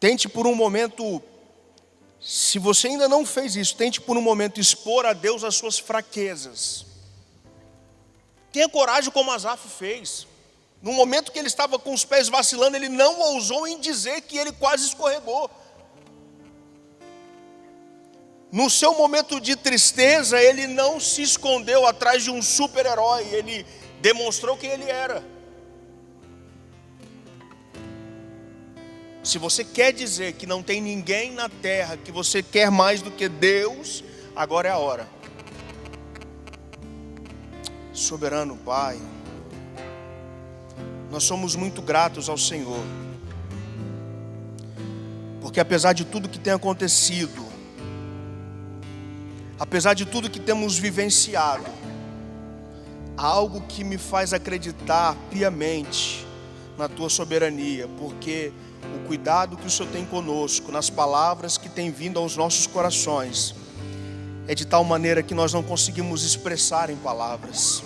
Tente 0.00 0.28
por 0.28 0.46
um 0.46 0.54
momento, 0.54 1.22
se 2.20 2.58
você 2.58 2.88
ainda 2.88 3.08
não 3.08 3.24
fez 3.24 3.54
isso, 3.56 3.76
tente 3.76 4.00
por 4.00 4.16
um 4.16 4.22
momento 4.22 4.60
expor 4.60 5.06
a 5.06 5.12
Deus 5.12 5.44
as 5.44 5.54
suas 5.54 5.78
fraquezas. 5.78 6.87
Tenha 8.52 8.68
coragem 8.68 9.10
como 9.10 9.30
Asaf 9.30 9.68
fez. 9.68 10.26
No 10.80 10.92
momento 10.92 11.32
que 11.32 11.38
ele 11.38 11.48
estava 11.48 11.78
com 11.78 11.92
os 11.92 12.04
pés 12.04 12.28
vacilando, 12.28 12.76
ele 12.76 12.88
não 12.88 13.18
ousou 13.20 13.66
em 13.66 13.80
dizer 13.80 14.20
que 14.22 14.38
ele 14.38 14.52
quase 14.52 14.86
escorregou. 14.86 15.50
No 18.50 18.70
seu 18.70 18.94
momento 18.94 19.40
de 19.40 19.56
tristeza, 19.56 20.40
ele 20.40 20.66
não 20.66 20.98
se 20.98 21.20
escondeu 21.20 21.86
atrás 21.86 22.24
de 22.24 22.30
um 22.30 22.40
super-herói, 22.40 23.26
ele 23.30 23.66
demonstrou 24.00 24.56
quem 24.56 24.70
ele 24.70 24.90
era. 24.90 25.22
Se 29.22 29.36
você 29.36 29.62
quer 29.62 29.92
dizer 29.92 30.34
que 30.34 30.46
não 30.46 30.62
tem 30.62 30.80
ninguém 30.80 31.32
na 31.32 31.50
terra 31.50 31.98
que 31.98 32.10
você 32.10 32.42
quer 32.42 32.70
mais 32.70 33.02
do 33.02 33.10
que 33.10 33.28
Deus, 33.28 34.02
agora 34.34 34.68
é 34.68 34.72
a 34.72 34.78
hora. 34.78 35.17
Soberano 37.98 38.56
Pai, 38.56 38.96
nós 41.10 41.24
somos 41.24 41.56
muito 41.56 41.82
gratos 41.82 42.28
ao 42.28 42.38
Senhor, 42.38 42.80
porque 45.40 45.58
apesar 45.58 45.94
de 45.94 46.04
tudo 46.04 46.28
que 46.28 46.38
tem 46.38 46.52
acontecido, 46.52 47.44
apesar 49.58 49.94
de 49.94 50.06
tudo 50.06 50.30
que 50.30 50.38
temos 50.38 50.78
vivenciado, 50.78 51.66
há 53.16 53.26
algo 53.26 53.62
que 53.62 53.82
me 53.82 53.98
faz 53.98 54.32
acreditar 54.32 55.16
piamente 55.28 56.24
na 56.78 56.88
tua 56.88 57.10
soberania, 57.10 57.88
porque 57.98 58.52
o 58.94 59.08
cuidado 59.08 59.56
que 59.56 59.66
o 59.66 59.70
Senhor 59.70 59.90
tem 59.90 60.04
conosco, 60.04 60.70
nas 60.70 60.88
palavras 60.88 61.58
que 61.58 61.68
têm 61.68 61.90
vindo 61.90 62.20
aos 62.20 62.36
nossos 62.36 62.64
corações, 62.64 63.56
é 64.48 64.54
de 64.54 64.64
tal 64.64 64.82
maneira 64.82 65.22
que 65.22 65.34
nós 65.34 65.52
não 65.52 65.62
conseguimos 65.62 66.24
expressar 66.24 66.88
em 66.88 66.96
palavras. 66.96 67.82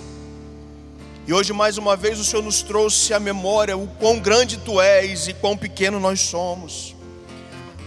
E 1.26 1.32
hoje, 1.32 1.52
mais 1.52 1.76
uma 1.76 1.96
vez, 1.96 2.20
o 2.20 2.24
Senhor 2.24 2.42
nos 2.42 2.62
trouxe 2.62 3.12
à 3.12 3.18
memória 3.18 3.76
o 3.76 3.88
quão 3.98 4.20
grande 4.20 4.56
tu 4.58 4.80
és 4.80 5.26
e 5.26 5.34
quão 5.34 5.56
pequeno 5.56 5.98
nós 5.98 6.20
somos. 6.20 6.94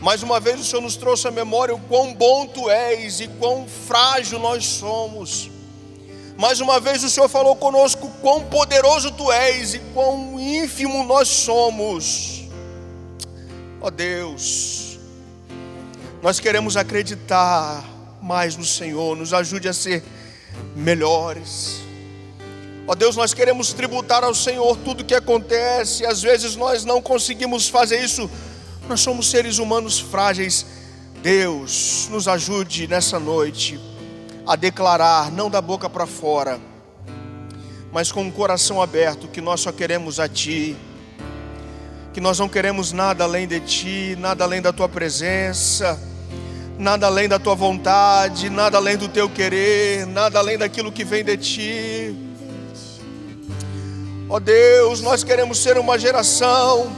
Mais 0.02 0.22
uma 0.22 0.42
vez, 0.42 0.60
o 0.60 0.66
Senhor 0.66 0.82
nos 0.82 0.98
trouxe 0.98 1.26
à 1.26 1.32
memória 1.32 1.74
o 1.74 1.80
quão 1.80 2.14
bom 2.14 2.46
tu 2.46 2.70
és 2.70 3.22
e 3.22 3.30
quão 3.30 3.66
frágil 3.66 4.40
nós 4.40 4.66
somos. 4.66 5.50
Mais 6.38 6.60
uma 6.60 6.78
vez, 6.78 7.02
o 7.02 7.10
Senhor 7.10 7.30
falou 7.30 7.56
conosco 7.56 8.12
quão 8.22 8.44
poderoso 8.44 9.10
tu 9.12 9.32
és 9.32 9.74
e 9.74 9.80
quão 9.94 10.38
ínfimo 10.38 11.02
nós 11.06 11.30
somos. 11.30 12.44
Ó 13.80 13.88
oh 13.88 13.92
Deus, 13.92 15.00
nós 16.22 16.42
queremos 16.42 16.76
acreditar 16.76 17.95
mais 18.26 18.58
no 18.58 18.66
Senhor, 18.66 19.16
nos 19.16 19.36
ajude 19.36 19.70
a 19.70 19.74
ser 19.74 20.04
melhores. 20.76 21.82
Ó 22.88 22.96
Deus, 22.96 23.16
nós 23.16 23.36
queremos 23.36 23.72
tributar 23.72 24.24
ao 24.24 24.34
Senhor 24.34 24.76
tudo 24.78 25.06
que 25.06 25.14
acontece, 25.14 26.04
às 26.04 26.24
vezes 26.24 26.56
nós 26.56 26.84
não 26.84 27.04
conseguimos 27.04 27.70
fazer 27.70 28.04
isso, 28.04 28.28
nós 28.90 29.02
somos 29.02 29.30
seres 29.30 29.60
humanos 29.60 30.00
frágeis. 30.00 30.66
Deus, 31.22 32.08
nos 32.10 32.28
ajude 32.28 32.88
nessa 32.88 33.20
noite 33.20 33.80
a 34.48 34.56
declarar, 34.56 35.32
não 35.32 35.48
da 35.48 35.62
boca 35.62 35.88
para 35.88 36.08
fora, 36.08 36.60
mas 37.92 38.12
com 38.12 38.28
o 38.28 38.32
coração 38.32 38.82
aberto, 38.82 39.28
que 39.28 39.40
nós 39.40 39.62
só 39.62 39.72
queremos 39.72 40.20
a 40.20 40.28
Ti, 40.28 40.76
que 42.12 42.20
nós 42.20 42.40
não 42.40 42.50
queremos 42.50 42.92
nada 42.92 43.24
além 43.24 43.48
de 43.48 43.60
Ti, 43.60 44.16
nada 44.18 44.44
além 44.44 44.64
da 44.64 44.74
Tua 44.74 44.90
presença, 44.90 46.00
nada 46.78 47.08
além 47.08 47.28
da 47.28 47.40
Tua 47.40 47.56
vontade, 47.56 48.50
nada 48.50 48.78
além 48.78 48.98
do 48.98 49.08
Teu 49.08 49.30
querer, 49.30 50.06
nada 50.06 50.40
além 50.40 50.58
daquilo 50.58 50.92
que 50.92 51.04
vem 51.04 51.24
de 51.24 51.38
Ti. 51.38 52.16
Ó 54.28 54.36
oh 54.36 54.40
Deus, 54.40 55.02
nós 55.02 55.24
queremos 55.24 55.60
ser 55.60 55.78
uma 55.78 56.00
geração 56.00 56.92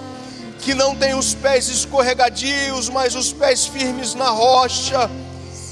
que 0.60 0.74
não 0.74 0.96
tem 0.96 1.14
os 1.14 1.34
pés 1.34 1.70
escorregadios, 1.70 2.90
mas 2.90 3.16
os 3.16 3.32
pés 3.32 3.66
firmes 3.66 4.14
na 4.16 4.30
rocha, 4.30 5.10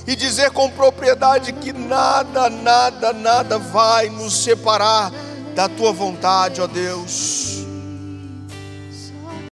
e 0.08 0.16
dizer 0.16 0.52
com 0.52 0.70
propriedade 0.70 1.52
que 1.54 1.74
nada, 1.74 2.50
nada, 2.50 3.12
nada 3.12 3.58
vai 3.58 4.10
nos 4.10 4.44
separar 4.44 5.12
da 5.56 5.68
tua 5.68 5.92
vontade, 5.92 6.62
ó 6.62 6.68
Deus. 6.68 7.55